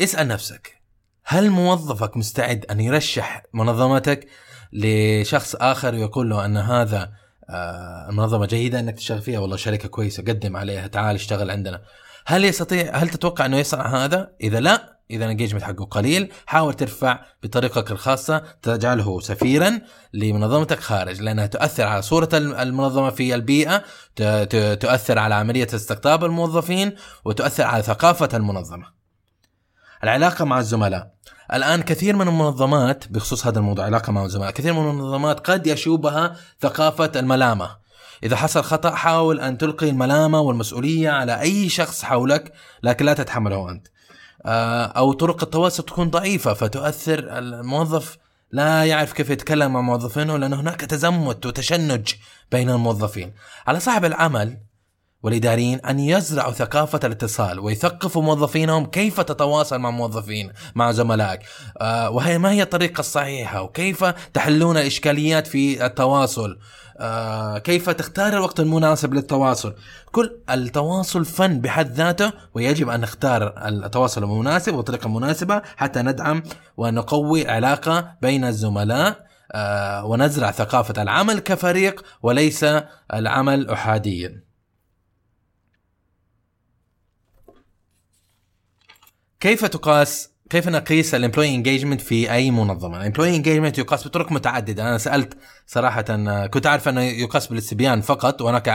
اسأل 0.00 0.28
نفسك 0.28 0.79
هل 1.24 1.50
موظفك 1.50 2.16
مستعد 2.16 2.66
أن 2.70 2.80
يرشح 2.80 3.42
منظمتك 3.54 4.28
لشخص 4.72 5.54
آخر 5.54 5.94
ويقول 5.94 6.30
له 6.30 6.44
أن 6.44 6.56
هذا 6.56 7.12
آه، 7.50 8.08
منظمه 8.10 8.46
جيدة 8.46 8.80
أنك 8.80 8.96
تشتغل 8.96 9.22
فيها؟ 9.22 9.38
والله 9.38 9.56
شركة 9.56 9.88
كويسة 9.88 10.22
قدم 10.22 10.56
عليها 10.56 10.86
تعال 10.86 11.14
اشتغل 11.14 11.50
عندنا. 11.50 11.82
هل 12.26 12.44
يستطيع 12.44 12.96
هل 12.96 13.08
تتوقع 13.08 13.46
أنه 13.46 13.58
يصنع 13.58 14.04
هذا؟ 14.04 14.32
إذا 14.40 14.60
لا 14.60 15.00
إذا 15.10 15.24
الانجيجمنت 15.24 15.62
حقه 15.62 15.84
قليل 15.84 16.32
حاول 16.46 16.74
ترفع 16.74 17.20
بطريقتك 17.42 17.90
الخاصة 17.90 18.42
تجعله 18.62 19.20
سفيرا 19.20 19.80
لمنظمتك 20.14 20.80
خارج 20.80 21.20
لأنها 21.20 21.46
تؤثر 21.46 21.86
على 21.86 22.02
صورة 22.02 22.28
المنظمة 22.34 23.10
في 23.10 23.34
البيئة 23.34 23.82
تؤثر 24.74 25.18
على 25.18 25.34
عملية 25.34 25.68
استقطاب 25.74 26.24
الموظفين 26.24 26.92
وتؤثر 27.24 27.64
على 27.64 27.82
ثقافة 27.82 28.28
المنظمة. 28.34 28.99
العلاقة 30.04 30.44
مع 30.44 30.58
الزملاء. 30.58 31.10
الآن 31.52 31.82
كثير 31.82 32.16
من 32.16 32.28
المنظمات 32.28 33.08
بخصوص 33.08 33.46
هذا 33.46 33.58
الموضوع 33.58 33.84
علاقة 33.84 34.12
مع 34.12 34.24
الزملاء 34.24 34.50
كثير 34.50 34.72
من 34.72 34.90
المنظمات 34.90 35.50
قد 35.50 35.66
يشوبها 35.66 36.36
ثقافة 36.60 37.10
الملامة. 37.16 37.76
إذا 38.22 38.36
حصل 38.36 38.62
خطأ 38.62 38.90
حاول 38.90 39.40
أن 39.40 39.58
تلقي 39.58 39.90
الملامة 39.90 40.40
والمسؤولية 40.40 41.10
على 41.10 41.40
أي 41.40 41.68
شخص 41.68 42.02
حولك 42.02 42.52
لكن 42.82 43.04
لا 43.04 43.14
تتحمله 43.14 43.70
أنت. 43.70 43.86
آه، 44.46 44.84
أو 44.84 45.12
طرق 45.12 45.42
التواصل 45.42 45.82
تكون 45.82 46.10
ضعيفة 46.10 46.54
فتؤثر 46.54 47.38
الموظف 47.38 48.18
لا 48.52 48.84
يعرف 48.84 49.12
كيف 49.12 49.30
يتكلم 49.30 49.72
مع 49.72 49.80
موظفينه 49.80 50.36
لأن 50.36 50.52
هناك 50.52 50.80
تزمت 50.80 51.46
وتشنج 51.46 52.12
بين 52.52 52.70
الموظفين. 52.70 53.32
على 53.66 53.80
صاحب 53.80 54.04
العمل 54.04 54.58
والإداريين 55.22 55.80
أن 55.80 56.00
يزرعوا 56.00 56.52
ثقافة 56.52 57.00
الاتصال 57.04 57.60
ويثقفوا 57.60 58.22
موظفينهم 58.22 58.86
كيف 58.86 59.20
تتواصل 59.20 59.78
مع 59.78 59.90
موظفين 59.90 60.52
مع 60.74 60.92
زملائك. 60.92 61.40
آه 61.80 62.10
وهي 62.10 62.38
ما 62.38 62.50
هي 62.50 62.62
الطريقة 62.62 63.00
الصحيحة؟ 63.00 63.62
وكيف 63.62 64.04
تحلون 64.04 64.76
الإشكاليات 64.76 65.46
في 65.46 65.86
التواصل؟ 65.86 66.58
آه 66.98 67.58
كيف 67.58 67.90
تختار 67.90 68.32
الوقت 68.32 68.60
المناسب 68.60 69.14
للتواصل؟ 69.14 69.74
كل 70.12 70.30
التواصل 70.50 71.24
فن 71.24 71.60
بحد 71.60 71.92
ذاته 71.92 72.32
ويجب 72.54 72.88
أن 72.88 73.00
نختار 73.00 73.68
التواصل 73.68 74.24
المناسب 74.24 74.74
والطريقة 74.74 75.06
المناسبة 75.06 75.62
حتى 75.76 76.02
ندعم 76.02 76.42
ونقوي 76.76 77.48
علاقة 77.48 78.12
بين 78.22 78.44
الزملاء 78.44 79.30
آه 79.52 80.04
ونزرع 80.04 80.50
ثقافة 80.50 81.02
العمل 81.02 81.38
كفريق 81.38 82.04
وليس 82.22 82.66
العمل 83.14 83.70
أحاديا. 83.70 84.49
كيف 89.40 89.64
تقاس 89.64 90.30
كيف 90.50 90.68
نقيس 90.68 91.14
ال 91.14 91.18
employee 91.18 91.54
engagement 91.54 92.00
في 92.00 92.32
أي 92.32 92.50
منظمة؟ 92.50 92.96
ال 92.96 93.00
employee 93.00 93.36
engagement 93.36 93.78
يقاس 93.78 94.06
بطرق 94.06 94.32
متعددة، 94.32 94.82
أنا 94.82 94.98
سألت 94.98 95.38
صراحة 95.66 96.02
كنت 96.46 96.66
عارف 96.66 96.88
أنه 96.88 97.00
يقاس 97.00 97.46
بالاستبيان 97.46 98.00
فقط 98.00 98.42
وهناك 98.42 98.68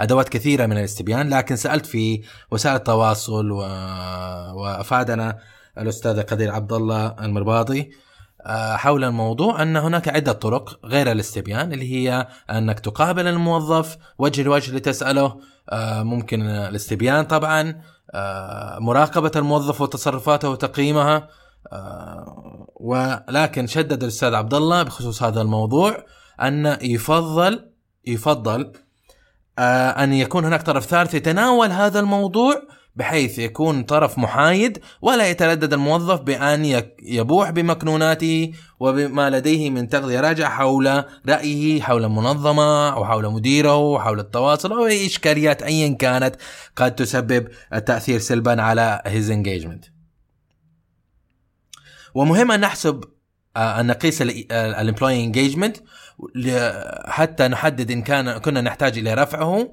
أدوات 0.00 0.28
كثيرة 0.28 0.66
من 0.66 0.78
الاستبيان، 0.78 1.28
لكن 1.28 1.56
سألت 1.56 1.86
في 1.86 2.22
وسائل 2.50 2.76
التواصل 2.76 3.50
و... 3.50 3.58
وأفادنا 4.54 5.38
الأستاذ 5.78 6.22
قدير 6.22 6.52
عبد 6.52 6.72
الله 6.72 7.16
المرباطي 7.20 7.90
آه، 8.46 8.76
حول 8.76 9.04
الموضوع 9.04 9.62
أن 9.62 9.76
هناك 9.76 10.08
عدة 10.08 10.32
طرق 10.32 10.80
غير 10.84 11.12
الاستبيان 11.12 11.72
اللي 11.72 11.92
هي 11.92 12.28
أنك 12.50 12.80
تقابل 12.80 13.26
الموظف 13.26 13.96
وجه 14.18 14.42
لوجه 14.42 14.76
لتسأله 14.76 15.40
آه، 15.70 16.02
ممكن 16.02 16.42
الاستبيان 16.42 17.24
طبعا 17.24 17.82
آه، 18.14 18.78
مراقبة 18.78 19.30
الموظف 19.36 19.80
وتصرفاته 19.80 20.48
وتقييمها 20.50 21.28
آه، 21.72 22.66
ولكن 22.76 23.66
شدد 23.66 24.02
الأستاذ 24.02 24.34
عبد 24.34 24.54
الله 24.54 24.82
بخصوص 24.82 25.22
هذا 25.22 25.40
الموضوع 25.40 26.04
أن 26.42 26.78
يفضل 26.82 27.70
يفضل 28.06 28.72
آه، 29.58 29.90
أن 29.90 30.12
يكون 30.12 30.44
هناك 30.44 30.62
طرف 30.62 30.86
ثالث 30.86 31.14
يتناول 31.14 31.70
هذا 31.70 32.00
الموضوع 32.00 32.62
بحيث 32.98 33.38
يكون 33.38 33.82
طرف 33.82 34.18
محايد 34.18 34.78
ولا 35.02 35.30
يتردد 35.30 35.72
الموظف 35.72 36.20
بأن 36.20 36.82
يبوح 37.02 37.50
بمكنوناته 37.50 38.52
وبما 38.80 39.30
لديه 39.30 39.70
من 39.70 39.88
تغذية 39.88 40.20
راجعة 40.20 40.50
حول 40.50 41.04
رأيه 41.28 41.82
حول 41.82 42.04
المنظمة 42.04 42.92
أو 42.92 43.04
حول 43.04 43.32
مديره 43.32 43.70
أو 43.70 43.98
حول 43.98 44.20
التواصل 44.20 44.72
أو 44.72 44.86
أي 44.86 45.06
إشكاليات 45.06 45.62
أيا 45.62 45.94
كانت 45.94 46.36
قد 46.76 46.94
تسبب 46.94 47.48
التأثير 47.74 48.18
سلبا 48.18 48.62
على 48.62 49.02
his 49.06 49.30
engagement. 49.30 49.90
ومهم 52.14 52.52
أن 52.52 52.60
نحسب 52.60 53.04
نقيس 53.58 54.22
ال 54.22 54.33
employee 54.33 55.24
engagement 55.24 55.76
حتى 57.06 57.48
نحدد 57.48 57.90
إن 57.90 58.02
كان 58.02 58.38
كنا 58.38 58.60
نحتاج 58.60 58.98
إلى 58.98 59.14
رفعه 59.14 59.72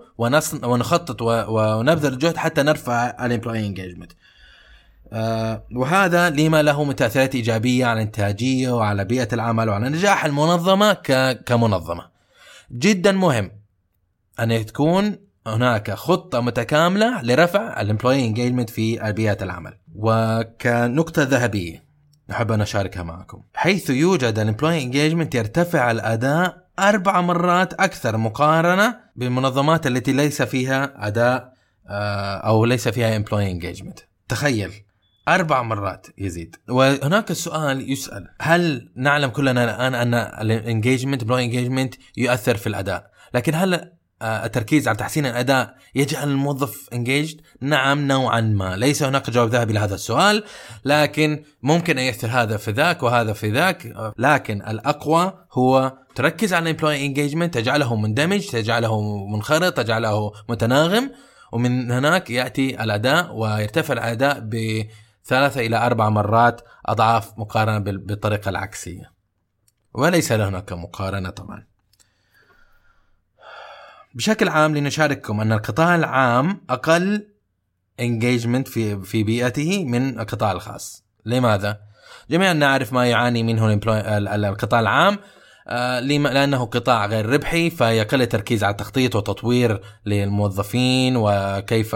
ونخطط 0.64 1.22
ونبذل 1.22 2.18
جهد 2.18 2.38
حتى 2.38 2.64
نرفع 2.64 3.26
ال 3.26 3.30
employee 3.30 3.66
engagement 3.66 4.12
آه، 5.14 5.64
وهذا 5.76 6.30
لما 6.30 6.62
له 6.62 6.84
من 6.84 6.96
تاثيرات 6.96 7.36
إيجابية 7.36 7.86
على 7.86 8.02
الإنتاجية 8.02 8.70
وعلى 8.70 9.06
بيئة 9.06 9.28
العمل 9.34 9.70
وعلى 9.70 9.90
نجاح 9.90 10.26
المنظمة 10.26 10.94
كمنظمة. 11.46 12.10
جدا 12.72 13.12
مهم 13.12 13.52
أن 14.40 14.66
تكون 14.66 15.16
هناك 15.48 15.92
خطة 15.92 16.42
متكاملة 16.42 17.22
لرفع 17.22 17.82
ال 17.82 17.87
employee 17.87 18.26
engagement 18.26 18.70
في 18.70 19.14
بيئة 19.14 19.38
العمل. 19.44 19.78
وكنقطة 19.96 21.24
ذهبية 21.24 21.85
نحب 22.30 22.52
أن 22.52 22.60
نشاركها 22.60 23.04
معكم. 23.04 23.42
حيث 23.54 23.90
يوجد 23.90 24.40
ال 24.40 24.45
employee 24.45 24.82
engagement 24.84 25.36
يرتفع 25.36 25.92
الأداء 25.92 26.66
أربع 26.80 27.22
مرات 27.22 27.74
أكثر 27.74 28.18
مقارنة 28.18 29.00
بالمنظمات 29.16 29.88
التي 29.88 30.14
ليس 30.14 30.42
فيها 30.42 31.08
أداء 31.08 31.54
آه، 31.88 32.38
أو 32.38 32.66
ليس 32.66 32.88
فيها 32.88 33.16
employee 33.16 33.52
engagement 33.52 34.00
تخيل 34.28 34.72
أربع 35.28 35.62
مرات 35.62 36.08
يزيد. 36.18 36.56
وهناك 36.70 37.32
السؤال 37.32 37.92
يسأل 37.92 38.28
هل 38.42 38.92
نعلم 38.96 39.30
كلنا 39.30 39.64
الآن 39.64 39.96
أن 39.96 40.14
ال 40.14 40.24
engagement 40.24 41.22
employee 41.22 41.44
engagement 41.44 41.96
يؤثر 42.18 42.58
في 42.58 42.68
الأداء؟ 42.68 43.12
لكن 43.34 43.56
هل 43.56 43.92
التركيز 44.22 44.88
على 44.88 44.98
تحسين 44.98 45.26
الأداء 45.26 45.76
يجعل 45.96 46.30
الموظف 46.30 46.90
engaged؟ 46.94 47.42
نعم 47.62 48.08
نوعا 48.08 48.42
ما، 48.42 48.76
ليس 48.76 49.04
هناك 49.04 49.30
جواب 49.30 49.50
ذهبي 49.50 49.74
لهذا 49.74 49.96
السؤال، 49.96 50.44
لكن 50.86 51.44
ممكن 51.64 51.98
أن 51.98 52.04
ياثر 52.04 52.28
هذا 52.28 52.58
في 52.58 52.72
ذاك 52.72 53.04
وهذا 53.04 53.34
في 53.34 53.52
ذاك، 53.52 53.94
لكن 54.18 54.62
الأقوى 54.62 55.34
هو 55.54 55.98
تركز 56.16 56.54
على 56.54 56.64
ال 56.64 56.69
employee 56.69 57.06
engagement 57.06 57.54
تجعله 57.54 57.96
مندمج، 57.96 58.48
تجعله 58.48 59.02
منخرط، 59.28 59.78
تجعله 59.78 60.32
متناغم، 60.50 61.12
ومن 61.52 61.92
هناك 61.92 62.30
يأتي 62.30 62.84
الأداء 62.84 63.36
ويرتفع 63.36 63.94
الأداء 63.94 64.40
بثلاثة 64.40 65.66
إلى 65.66 65.78
أربع 65.86 66.10
مرات 66.10 66.62
أضعاف 66.86 67.40
مقارنة 67.40 67.80
بالطريقة 67.80 68.50
العكسية. 68.50 69.12
وليس 69.94 70.32
هناك 70.32 70.74
مقارنة 70.74 71.30
طبعا. 71.30 71.75
بشكل 74.16 74.50
عام 74.50 74.78
لنشارككم 74.78 75.42
أن 75.42 75.52
القطاع 75.52 75.96
العام 75.96 76.62
أقل 76.70 77.28
انجيجمنت 78.00 78.68
في 78.68 79.02
في 79.02 79.24
بيئته 79.24 79.86
من 79.86 80.20
القطاع 80.20 80.52
الخاص. 80.52 81.06
لماذا؟ 81.26 81.80
جميعا 82.30 82.54
نعرف 82.54 82.94
ما 82.94 83.06
يعاني 83.06 83.44
منه 83.44 83.74
القطاع 84.48 84.80
العام 84.80 85.18
آه، 85.68 86.00
لأنه 86.00 86.66
قطاع 86.66 87.06
غير 87.06 87.26
ربحي 87.26 87.70
فيقل 87.70 88.22
التركيز 88.22 88.64
على 88.64 88.72
التخطيط 88.72 89.16
وتطوير 89.16 89.82
للموظفين 90.06 91.14
وكيف 91.18 91.96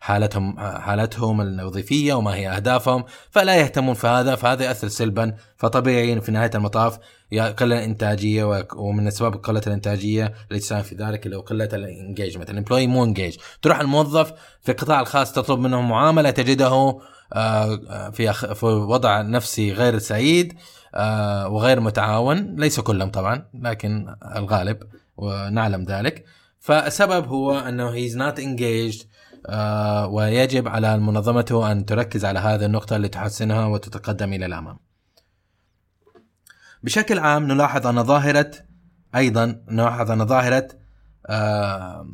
حالتهم 0.00 0.58
حالتهم 0.58 1.40
الوظيفية 1.40 2.14
وما 2.14 2.34
هي 2.34 2.48
أهدافهم 2.48 3.04
فلا 3.30 3.56
يهتمون 3.56 3.94
في 3.94 4.06
هذا 4.06 4.34
فهذا 4.34 4.64
ياثر 4.64 4.88
سلبا 4.88 5.34
فطبيعي 5.56 6.20
في 6.20 6.32
نهاية 6.32 6.50
المطاف 6.54 6.98
يقل 7.32 7.72
الانتاجيه 7.72 8.66
ومن 8.76 9.06
اسباب 9.06 9.34
قلة 9.34 9.62
الإنتاجية 9.66 10.34
اللي 10.48 10.60
تساهم 10.60 10.82
في 10.82 10.94
ذلك 10.94 11.26
اللي 11.26 11.36
هو 11.36 11.40
قلة 11.40 11.68
ال 11.72 11.79
engagement 11.79 12.50
ال 12.50 12.54
employee 12.54 12.86
مو 12.86 13.04
engaged. 13.04 13.36
تروح 13.62 13.80
الموظف 13.80 14.32
في 14.62 14.72
القطاع 14.72 15.00
الخاص 15.00 15.32
تطلب 15.32 15.58
منه 15.58 15.80
معاملة 15.80 16.30
تجده 16.30 16.98
آه، 17.32 18.10
في 18.10 18.32
في 18.32 18.66
وضع 18.66 19.22
نفسي 19.22 19.72
غير 19.72 19.98
سعيد 19.98 20.54
آه، 20.94 21.48
وغير 21.48 21.80
متعاون. 21.80 22.56
ليس 22.56 22.80
كلهم 22.80 23.10
طبعا 23.10 23.44
لكن 23.54 24.14
الغالب 24.36 24.78
ونعلم 25.16 25.84
ذلك. 25.84 26.24
فالسبب 26.60 27.28
هو 27.28 27.58
أنه 27.58 27.90
he's 27.90 28.16
not 28.16 28.40
آه، 29.48 30.06
ويجب 30.06 30.68
على 30.68 30.98
منظمته 30.98 31.72
أن 31.72 31.84
تركز 31.84 32.24
على 32.24 32.38
هذه 32.38 32.64
النقطة 32.64 32.96
لتحسنها 32.96 33.66
وتتقدم 33.66 34.32
إلى 34.32 34.46
الأمام. 34.46 34.78
بشكل 36.82 37.18
عام 37.18 37.46
نلاحظ 37.46 37.86
أن 37.86 38.04
ظاهرة 38.04 38.50
أيضا 39.14 39.62
نلاحظ 39.68 40.10
أن 40.10 40.26
ظاهرة 40.26 40.68
آه 41.26 42.06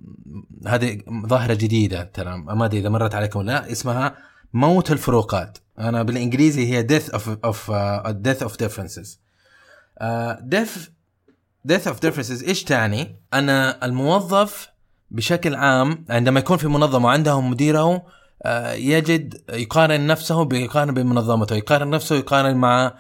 هذه 0.67 0.99
ظاهرة 1.27 1.55
جديدة 1.55 2.03
ترى 2.03 2.37
ما 2.37 2.65
أدري 2.65 2.81
إذا 2.81 2.89
مرت 2.89 3.15
عليكم 3.15 3.39
ولا 3.39 3.53
لا 3.53 3.73
اسمها 3.73 4.17
موت 4.53 4.93
الفروقات 4.93 5.59
أنا 5.79 6.03
بالإنجليزي 6.03 6.67
هي 6.67 6.87
death 6.87 7.13
of, 7.13 7.23
of 7.47 7.71
uh, 7.71 8.13
death 8.13 8.47
of 8.47 8.57
differences 8.57 9.19
uh, 10.01 10.35
death 10.49 10.91
death 11.67 11.87
of 11.87 12.01
differences 12.01 12.49
إيش 12.49 12.65
تعني؟ 12.65 13.17
أن 13.35 13.49
الموظف 13.83 14.69
بشكل 15.11 15.55
عام 15.55 16.05
عندما 16.11 16.41
يكون 16.41 16.57
في 16.57 16.69
منظمة 16.69 17.07
وعندهم 17.07 17.51
مديره 17.51 18.03
آه، 18.45 18.73
يجد 18.73 19.43
يقارن 19.53 20.07
نفسه 20.07 20.45
بيقارن 20.45 20.95
بمنظمته 20.95 21.57
يقارن 21.57 21.91
نفسه 21.91 22.17
يقارن 22.17 22.57
مع 22.57 22.95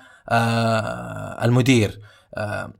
المدير. 1.44 2.00
آه، 2.34 2.72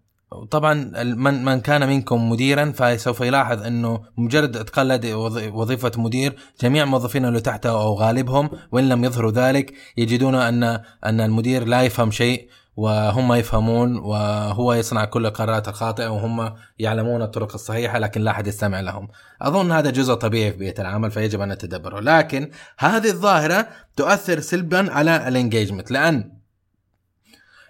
طبعا 0.51 0.75
من 1.05 1.45
من 1.45 1.61
كان 1.61 1.89
منكم 1.89 2.31
مديرا 2.31 2.73
فسوف 2.77 3.21
يلاحظ 3.21 3.63
إنه 3.63 4.01
مجرد 4.17 4.57
اتقلد 4.57 5.07
وظيفة 5.53 5.93
مدير 5.97 6.37
جميع 6.61 6.83
الموظفين 6.83 7.25
اللي 7.25 7.41
تحته 7.41 7.71
أو 7.71 7.95
غالبهم 7.95 8.51
وإن 8.73 8.89
لم 8.89 9.05
يظهروا 9.05 9.31
ذلك 9.31 9.75
يجدون 9.97 10.35
ان 10.35 10.63
أن 11.05 11.21
المدير 11.21 11.65
لا 11.65 11.83
يفهم 11.83 12.11
شيء 12.11 12.49
وهم 12.77 13.33
يفهمون 13.33 13.97
وهو 13.97 14.73
يصنع 14.73 15.05
كل 15.05 15.27
القرارات 15.27 15.69
الخاطئة 15.69 16.09
وهم 16.09 16.55
يعلمون 16.79 17.23
الطرق 17.23 17.55
الصحيحة 17.55 17.99
لكن 17.99 18.21
لا 18.21 18.31
أحد 18.31 18.47
يستمع 18.47 18.81
لهم. 18.81 19.09
أظن 19.43 19.73
هذا 19.73 19.91
جزء 19.91 20.15
طبيعي 20.15 20.53
في 20.53 20.59
بيئة 20.59 20.81
العمل 20.81 21.11
فيجب 21.11 21.41
أن 21.41 21.49
نتدبره. 21.49 22.01
لكن 22.01 22.51
هذه 22.79 23.09
الظاهرة 23.09 23.69
تؤثر 23.97 24.41
سلبا 24.41 24.93
على 24.93 25.29
ال 25.29 25.35
engagement 25.35 25.91
لأن 25.91 26.42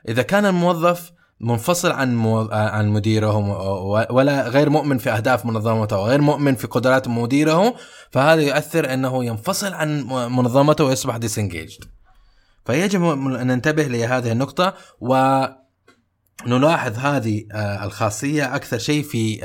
إذا 0.08 0.22
كان 0.22 0.46
الموظف 0.46 1.12
منفصل 1.40 1.92
عن 1.92 2.16
مو... 2.16 2.48
عن 2.52 2.88
مديره 2.88 3.36
ولا 4.10 4.48
غير 4.48 4.70
مؤمن 4.70 4.98
في 4.98 5.10
أهداف 5.10 5.46
منظمته 5.46 5.98
وغير 5.98 6.20
مؤمن 6.20 6.54
في 6.54 6.66
قدرات 6.66 7.08
مديره 7.08 7.74
فهذا 8.10 8.42
يؤثر 8.42 8.94
أنه 8.94 9.24
ينفصل 9.24 9.74
عن 9.74 10.02
منظمته 10.10 10.84
ويصبح 10.84 11.16
disengaged 11.16 11.84
فيجب 12.66 13.04
أن 13.04 13.46
ننتبه 13.46 13.82
لهذه 13.82 14.32
النقطة 14.32 14.74
و 15.00 15.44
نلاحظ 16.46 16.98
هذه 16.98 17.44
آه، 17.52 17.84
الخاصية 17.84 18.56
أكثر 18.56 18.78
شيء 18.78 19.02
في 19.02 19.40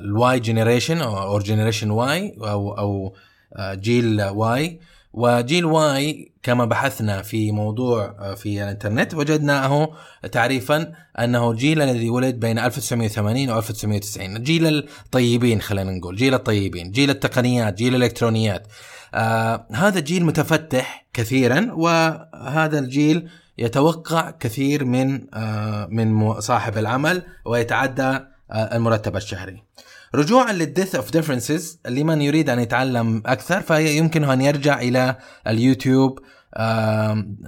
ال 0.00 0.40
Y 0.40 0.45
generation 0.45 0.98
أو 0.98 1.38
generation 1.38 1.90
Y 1.90 2.36
أو 2.40 2.78
أو 2.78 3.14
آه، 3.56 3.74
جيل 3.74 4.22
Y 4.22 4.80
وجيل 5.12 5.64
Y 5.64 6.32
كما 6.42 6.64
بحثنا 6.64 7.22
في 7.22 7.52
موضوع 7.52 8.16
آه، 8.18 8.34
في 8.34 8.62
الانترنت 8.62 9.14
وجدناه 9.14 9.90
تعريفا 10.32 10.92
أنه 11.18 11.50
الجيل 11.50 11.82
الذي 11.82 12.10
ولد 12.10 12.40
بين 12.40 12.58
1980 12.58 13.50
و 13.50 13.58
1990 13.58 14.42
جيل 14.42 14.66
الطيبين 14.66 15.60
خلينا 15.60 15.90
نقول 15.90 16.16
جيل 16.16 16.34
الطيبين 16.34 16.90
جيل 16.90 17.10
التقنيات 17.10 17.74
جيل 17.74 17.94
الإلكترونيات. 17.94 18.66
آه 19.14 19.66
هذا 19.72 20.00
جيل 20.00 20.24
متفتح 20.24 21.06
كثيرا 21.12 21.72
وهذا 21.72 22.78
الجيل 22.78 23.28
يتوقع 23.58 24.30
كثير 24.30 24.84
من 24.84 25.34
آه 25.34 25.86
من 25.90 26.40
صاحب 26.40 26.78
العمل 26.78 27.22
ويتعدى 27.46 28.02
آه 28.02 28.76
المرتب 28.76 29.16
الشهري. 29.16 29.62
رجوعا 30.14 30.52
لل 30.52 30.64
death 30.64 30.94
of 30.94 31.10
differences 31.10 31.80
لمن 31.86 32.22
يريد 32.22 32.50
أن 32.50 32.58
يتعلم 32.58 33.22
أكثر 33.26 33.60
فيمكنه 33.60 34.32
أن 34.32 34.40
يرجع 34.40 34.80
إلى 34.80 35.16
اليوتيوب 35.46 36.18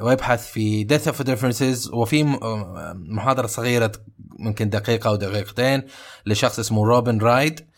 ويبحث 0.03 0.47
في 0.47 0.85
death 0.85 1.09
of 1.09 1.23
differences 1.23 1.91
وفي 1.93 2.25
محاضرة 2.95 3.47
صغيرة 3.47 3.93
ممكن 4.39 4.69
دقيقة 4.69 5.09
أو 5.09 5.17
دقيقتين 5.17 5.83
لشخص 6.27 6.59
اسمه 6.59 6.85
روبن 6.85 7.19
رايد 7.19 7.71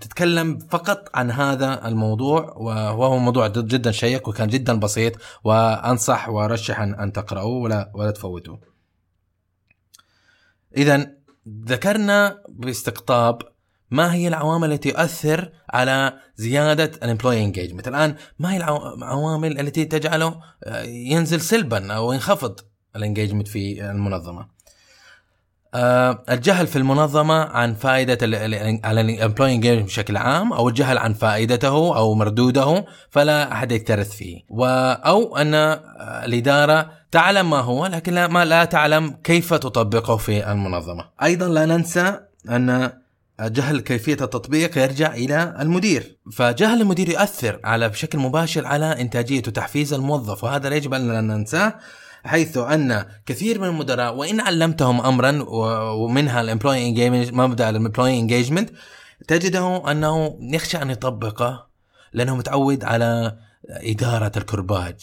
تتكلم 0.00 0.58
فقط 0.58 1.08
عن 1.14 1.30
هذا 1.30 1.88
الموضوع 1.88 2.54
وهو 2.56 3.18
موضوع 3.18 3.48
جدا 3.48 3.90
شيق 3.90 4.28
وكان 4.28 4.48
جدا 4.48 4.74
بسيط 4.80 5.12
وأنصح 5.44 6.28
وأرشح 6.28 6.80
أن 6.80 7.12
تقرأوه 7.12 7.62
ولا 7.62 7.92
ولا 7.94 8.10
تفوتوه. 8.10 8.60
اذا 10.76 11.12
ذكرنا 11.66 12.42
باستقطاب 12.48 13.42
ما 13.90 14.14
هي 14.14 14.28
العوامل 14.28 14.72
التي 14.72 14.90
تؤثر 14.90 15.52
على 15.70 16.12
زيادة 16.36 16.84
ال 17.02 17.07
employee 17.07 17.44
engagement 17.44 17.88
الآن 17.88 18.14
ما 18.38 18.52
هي 18.52 18.56
العوامل 18.56 19.60
التي 19.60 19.84
تجعله 19.84 20.40
آه، 20.64 20.82
ينزل 20.82 21.40
سلبا 21.40 21.92
أو 21.92 22.12
ينخفض 22.12 22.60
ال 22.96 23.01
engagement 23.01 23.48
في 23.48 23.90
المنظمة؟ 23.90 24.60
آه، 25.74 26.24
الجهل 26.30 26.66
في 26.66 26.76
المنظمة 26.76 27.44
عن 27.44 27.74
فائدة 27.74 28.18
على 28.84 29.00
ال 29.00 29.06
employee 29.06 29.54
engagement 29.54 29.86
بشكل 29.86 30.16
عام 30.16 30.52
أو 30.52 30.68
الجهل 30.68 30.98
عن 30.98 31.12
فائدته 31.12 31.96
أو 31.96 32.14
مردوده 32.14 32.84
فلا 33.10 33.52
أحد 33.52 33.72
يكترث 33.72 34.10
فيه. 34.10 34.44
أو 35.06 35.36
أن 35.36 35.54
الإدارة 36.24 36.90
تعلم 37.10 37.50
ما 37.50 37.60
هو 37.60 37.86
لكن 37.86 38.24
ما 38.24 38.44
لا 38.44 38.64
تعلم 38.64 39.10
كيف 39.24 39.54
تطبقه 39.54 40.16
في 40.16 40.52
المنظمة. 40.52 41.04
أيضا 41.22 41.48
لا 41.48 41.66
ننسى 41.66 42.20
أن 42.48 42.99
جهل 43.48 43.80
كيفية 43.80 44.12
التطبيق 44.20 44.78
يرجع 44.78 45.14
إلى 45.14 45.56
المدير. 45.60 46.18
فجهل 46.32 46.80
المدير 46.80 47.08
يؤثر 47.08 47.60
على 47.64 47.88
بشكل 47.88 48.18
مباشر 48.18 48.66
على 48.66 49.00
إنتاجية 49.00 49.42
وتحفيز 49.48 49.92
الموظف 49.92 50.44
وهذا 50.44 50.68
لا 50.68 50.76
يجب 50.76 50.94
أن 50.94 51.26
ننساه 51.26 51.74
حيث 52.24 52.58
أن 52.58 53.06
كثير 53.26 53.60
من 53.60 53.68
المدراء 53.68 54.14
وإن 54.14 54.40
علمتهم 54.40 55.00
امرا 55.00 55.44
ومنها 55.92 56.40
ال 56.40 56.48
employee 56.48 57.10
مبدأ 57.30 57.70
ال 57.70 57.75
employee 57.75 58.18
engagement 58.18 58.70
تجده 59.28 59.90
أنه 59.90 60.38
يخشى 60.40 60.82
أن 60.82 60.90
يطبقه 60.90 61.66
لأنه 62.12 62.36
متعود 62.36 62.84
على 62.84 63.36
إدارة 63.70 64.32
الكرباج. 64.36 64.96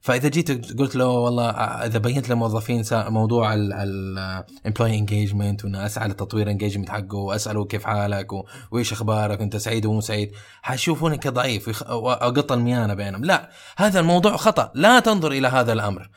فإذا 0.00 0.28
جيت 0.28 0.78
قلت 0.78 0.96
له 0.96 1.06
والله 1.06 1.50
إذا 1.86 1.98
بينت 1.98 2.28
للموظفين 2.28 2.84
موضوع 2.92 3.54
ال 3.54 3.70
employee 3.70 4.98
engagement 4.98 5.64
وإنه 5.64 5.86
اسعى 5.86 6.08
لتطوير 6.08 6.50
engagement 6.50 6.90
حقه 6.90 7.16
وأسأله 7.16 7.64
كيف 7.64 7.84
حالك 7.84 8.28
وإيش 8.70 8.92
أخبارك 8.92 9.40
أنت 9.40 9.56
سعيد 9.56 9.86
ومو 9.86 10.00
سعيد 10.00 10.32
حيشوفوني 10.62 11.16
كضعيف 11.16 11.90
وأقط 11.90 12.52
الميانة 12.52 12.94
بينهم. 12.94 13.24
لا 13.24 13.50
هذا 13.76 14.00
الموضوع 14.00 14.36
خطأ. 14.36 14.72
لا 14.74 15.00
تنظر 15.00 15.32
إلى 15.32 15.48
هذا 15.48 15.72
الأمر. 15.72 16.10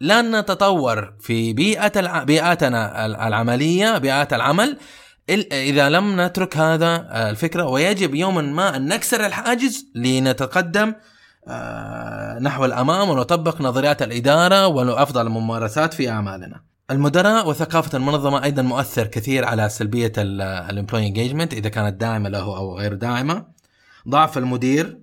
لن 0.00 0.36
نتطور 0.36 1.14
في 1.20 1.52
بيئة 1.52 1.92
الع... 1.96 2.22
بيئاتنا 2.22 3.06
العملية 3.06 3.98
بيئات 3.98 4.32
العمل 4.32 4.78
إذا 5.52 5.88
لم 5.88 6.20
نترك 6.20 6.56
هذا 6.56 7.08
الفكرة. 7.30 7.64
ويجب 7.64 8.14
يوما 8.14 8.42
ما 8.42 8.76
أن 8.76 8.88
نكسر 8.88 9.26
الحاجز 9.26 9.86
لنتقدم 9.94 10.88
آه، 10.88 11.15
نحو 12.40 12.64
الأمام 12.64 13.08
ونطبق 13.08 13.60
نظريات 13.60 14.02
الإدارة 14.02 14.66
وافضل 14.66 15.26
الممارسات 15.26 15.94
في 15.94 16.10
أعمالنا. 16.10 16.62
المدراء 16.90 17.48
وثقافة 17.48 17.98
المنظمة 17.98 18.44
أيضا 18.44 18.62
مؤثر 18.62 19.06
كثير 19.06 19.44
على 19.44 19.68
سلبية 19.68 20.12
ال 20.18 20.28
employee 20.28 21.06
engagement 21.06 21.54
إذا 21.54 21.68
كانت 21.68 22.00
داعمة 22.00 22.28
له 22.28 22.56
أو 22.56 22.78
غير 22.78 22.94
داعمة. 22.94 23.46
ضعف 24.08 24.38
المدير، 24.38 24.98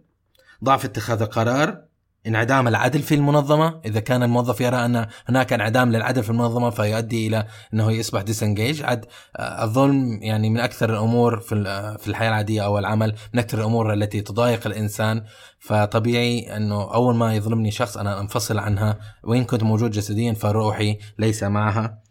ضعف 0.64 0.86
اتخاذ 0.86 1.22
القرار، 1.22 1.82
انعدام 2.28 2.68
العدل 2.68 3.02
في 3.02 3.16
المنظمة. 3.16 3.82
إذا 3.86 4.00
كان 4.00 4.24
الموظف 4.24 4.62
يرى 4.62 4.86
أن 4.86 5.08
هناك 5.30 5.54
انعدام 5.54 5.92
للعدل 5.92 6.24
في 6.24 6.30
المنظمة 6.30 6.70
فيؤدي 6.70 7.28
إلى 7.28 7.48
إنه 7.74 7.92
يصبح 7.92 8.22
disengaged 8.22 9.06
الظلم 9.40 10.20
يعني 10.22 10.50
من 10.50 10.60
أكثر 10.60 10.90
الأمور 10.90 11.40
في 11.40 11.56
في 12.00 12.08
الحياة 12.08 12.30
العادية 12.30 12.66
أو 12.66 12.80
العمل 12.80 13.16
من 13.34 13.40
أكثر 13.40 13.58
الأمور 13.58 13.94
التي 13.94 14.22
تضايق 14.22 14.68
الإنسان. 14.68 15.24
فطبيعي 15.60 16.58
إنه 16.58 16.94
أول 16.94 17.16
ما 17.16 17.36
يظلمني 17.36 17.72
شخص 17.72 17.98
أنا 17.98 18.20
أنفصل 18.20 18.60
عنها. 18.60 19.00
وإن 19.24 19.44
كنت 19.44 19.64
موجود 19.64 19.92
جسديا 19.92 20.34
فروحي 20.34 20.98
ليس 21.20 21.44
معها. 21.44 22.04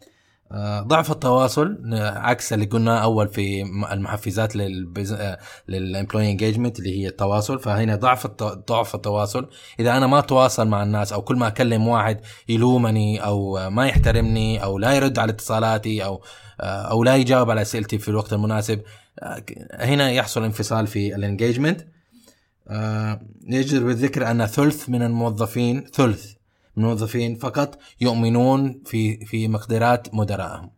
ضعف 0.81 1.11
التواصل 1.11 1.77
عكس 2.15 2.53
اللي 2.53 2.65
قلنا 2.65 3.03
أول 3.03 3.27
في 3.27 3.61
المحفزات 3.91 4.55
لل 5.67 5.80
employee 5.80 6.31
engagement 6.31 6.79
اللي 6.79 7.01
هي 7.01 7.07
التواصل. 7.07 7.59
فهنا 7.59 7.95
ضعف 7.95 8.27
ضعف 8.43 8.95
التواصل. 8.95 9.49
إذا 9.79 9.97
أنا 9.97 10.07
ما 10.07 10.19
أتواصل 10.19 10.67
مع 10.67 10.83
الناس 10.83 11.13
أو 11.13 11.21
كل 11.21 11.35
ما 11.35 11.47
أكلم 11.47 11.87
واحد 11.87 12.21
يلومني 12.49 13.23
أو 13.23 13.69
ما 13.69 13.87
يحترمني 13.87 14.63
أو 14.63 14.77
لا 14.77 14.93
يرد 14.93 15.19
على 15.19 15.31
اتصالاتي 15.31 16.05
أو 16.05 16.23
آه، 16.61 16.81
أو 16.91 17.03
لا 17.03 17.15
يجاوب 17.15 17.49
على 17.49 17.61
أسئلتي 17.61 17.97
في 17.97 18.07
الوقت 18.07 18.33
المناسب 18.33 18.81
آه، 19.19 19.43
هنا 19.73 20.11
يحصل 20.11 20.43
انفصال 20.43 20.87
في 20.87 21.15
ال 21.15 21.22
engagement 21.22 21.87
يجدر 23.47 23.83
بالذكر 23.83 24.31
أن 24.31 24.45
ثلث 24.45 24.89
من 24.89 25.01
الموظفين 25.01 25.85
ثلث 25.93 26.33
الموظفين 26.77 27.35
فقط 27.35 27.79
يؤمنون 28.01 28.81
في 28.85 29.25
في 29.25 29.47
مقدرات 29.47 30.15
مدراءهم. 30.15 30.71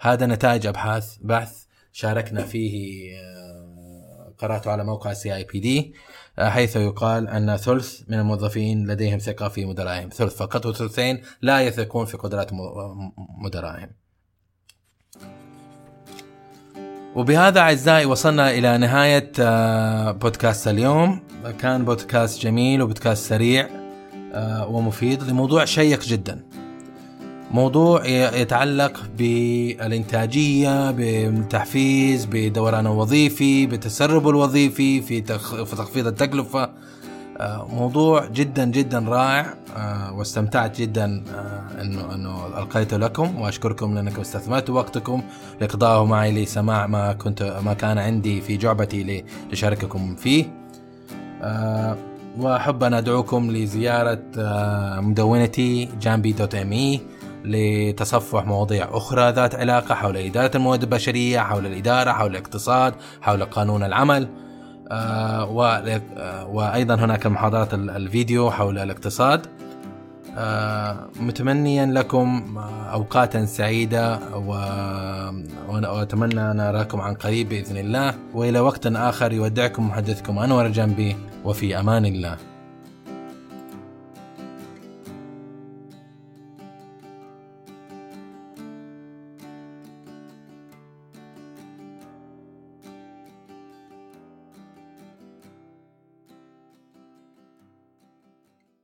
هذا 0.00 0.26
نتائج 0.26 0.66
أبحاث 0.66 1.16
بحث 1.20 1.64
شاركنا 1.92 2.42
فيه 2.44 3.10
آه، 3.18 4.34
قرأته 4.38 4.70
على 4.70 4.84
موقع 4.84 5.12
CIPD 5.12 5.94
حيث 6.38 6.76
يقال 6.76 7.28
أن 7.28 7.56
ثلث 7.56 8.00
من 8.08 8.18
الموظفين 8.18 8.86
لديهم 8.86 9.18
ثقة 9.18 9.48
في 9.48 9.64
مدرائهم 9.64 10.08
ثلث 10.08 10.36
فقط 10.36 10.66
وثلثين 10.66 11.22
لا 11.42 11.60
يثقون 11.60 12.06
في 12.06 12.16
قدرات 12.16 12.50
مدرائهم 13.44 13.90
وبهذا 17.14 17.60
أعزائي 17.60 18.06
وصلنا 18.06 18.50
إلى 18.50 18.78
نهاية 18.78 19.32
آه، 19.40 20.10
بودكاست 20.10 20.68
اليوم. 20.68 21.20
كان 21.58 21.84
بودكاست 21.84 22.42
جميل 22.42 22.82
وبودكاست 22.82 23.28
سريع. 23.28 23.81
ومفيد 24.68 25.22
لموضوع 25.22 25.64
شيق 25.64 26.02
جدا. 26.02 26.42
موضوع 27.50 28.06
يتعلق 28.06 29.02
بالإنتاجية 29.18 30.90
بالتحفيز 30.90 32.28
بدوران 32.30 32.86
الوظيفي 32.86 33.66
بالتسرب 33.66 34.28
الوظيفي 34.28 35.02
في 35.02 35.20
تخفيض 35.20 36.06
التكلفة. 36.06 36.70
آه، 37.40 37.68
موضوع 37.72 38.26
جدا 38.26 38.64
جدا 38.64 38.98
رائع. 38.98 39.54
آه، 39.76 40.12
واستمتعت 40.12 40.80
جدا 40.80 41.24
انه 41.80 42.14
إنه 42.14 42.46
ألقيته 42.58 42.96
لكم. 42.96 43.40
وأشكركم 43.40 43.94
لأنكم 43.94 44.20
استثمرتوا 44.20 44.74
وقتكم. 44.74 45.22
لاقضائه 45.60 46.04
معي 46.04 46.44
لسماع 46.44 46.86
ما 46.86 47.12
كنت 47.12 47.60
ما 47.64 47.74
كان 47.74 47.98
عندي 47.98 48.40
في 48.40 48.56
جعبتي 48.56 49.24
لشارككم 49.52 50.16
فيه. 50.16 50.44
وأحب 52.38 52.82
أن 52.82 52.94
أدعوكم 52.94 53.50
لزيارة 53.50 54.22
آه، 54.38 55.00
مدونتي 55.00 55.88
جامبي 56.00 56.32
دوت 56.32 56.54
إم 56.54 56.72
إي 56.72 57.00
لتصفح 57.44 58.46
مواضيع 58.46 58.88
أخرى 58.90 59.32
ذات 59.32 59.54
علاقة 59.54 59.94
حول 59.94 60.16
إدارة 60.16 60.56
الموارد 60.56 60.82
البشرية، 60.82 61.40
حول 61.40 61.66
الإدارة، 61.66 62.12
حول 62.12 62.30
الاقتصاد، 62.30 62.94
حول 63.20 63.44
قانون 63.44 63.82
العمل. 63.82 64.28
آه، 64.90 65.42
آه، 66.18 66.46
وأيضا 66.46 66.94
هناك 66.94 67.26
المحاضرات 67.26 67.74
الفيديو 67.74 68.50
حول 68.50 68.78
الاقتصاد. 68.78 69.46
آه، 70.38 71.08
متمنيا 71.20 71.86
لكم 71.86 72.58
اوقاتا 72.92 73.44
سعيدة. 73.44 74.18
واتمنى 75.68 76.50
أن 76.50 76.60
أراكم 76.60 77.00
عن 77.00 77.14
قريب 77.14 77.48
بإذن 77.48 77.76
الله 77.76 78.14
وإلى 78.34 78.60
وقت 78.60 78.86
آخر 78.86 79.32
يودعكم 79.32 79.88
محدثكم 79.88 80.38
أنور 80.38 80.68
جنبي 80.68 81.16
وفي 81.44 81.80
أمان 81.80 82.04
الله 82.06 82.36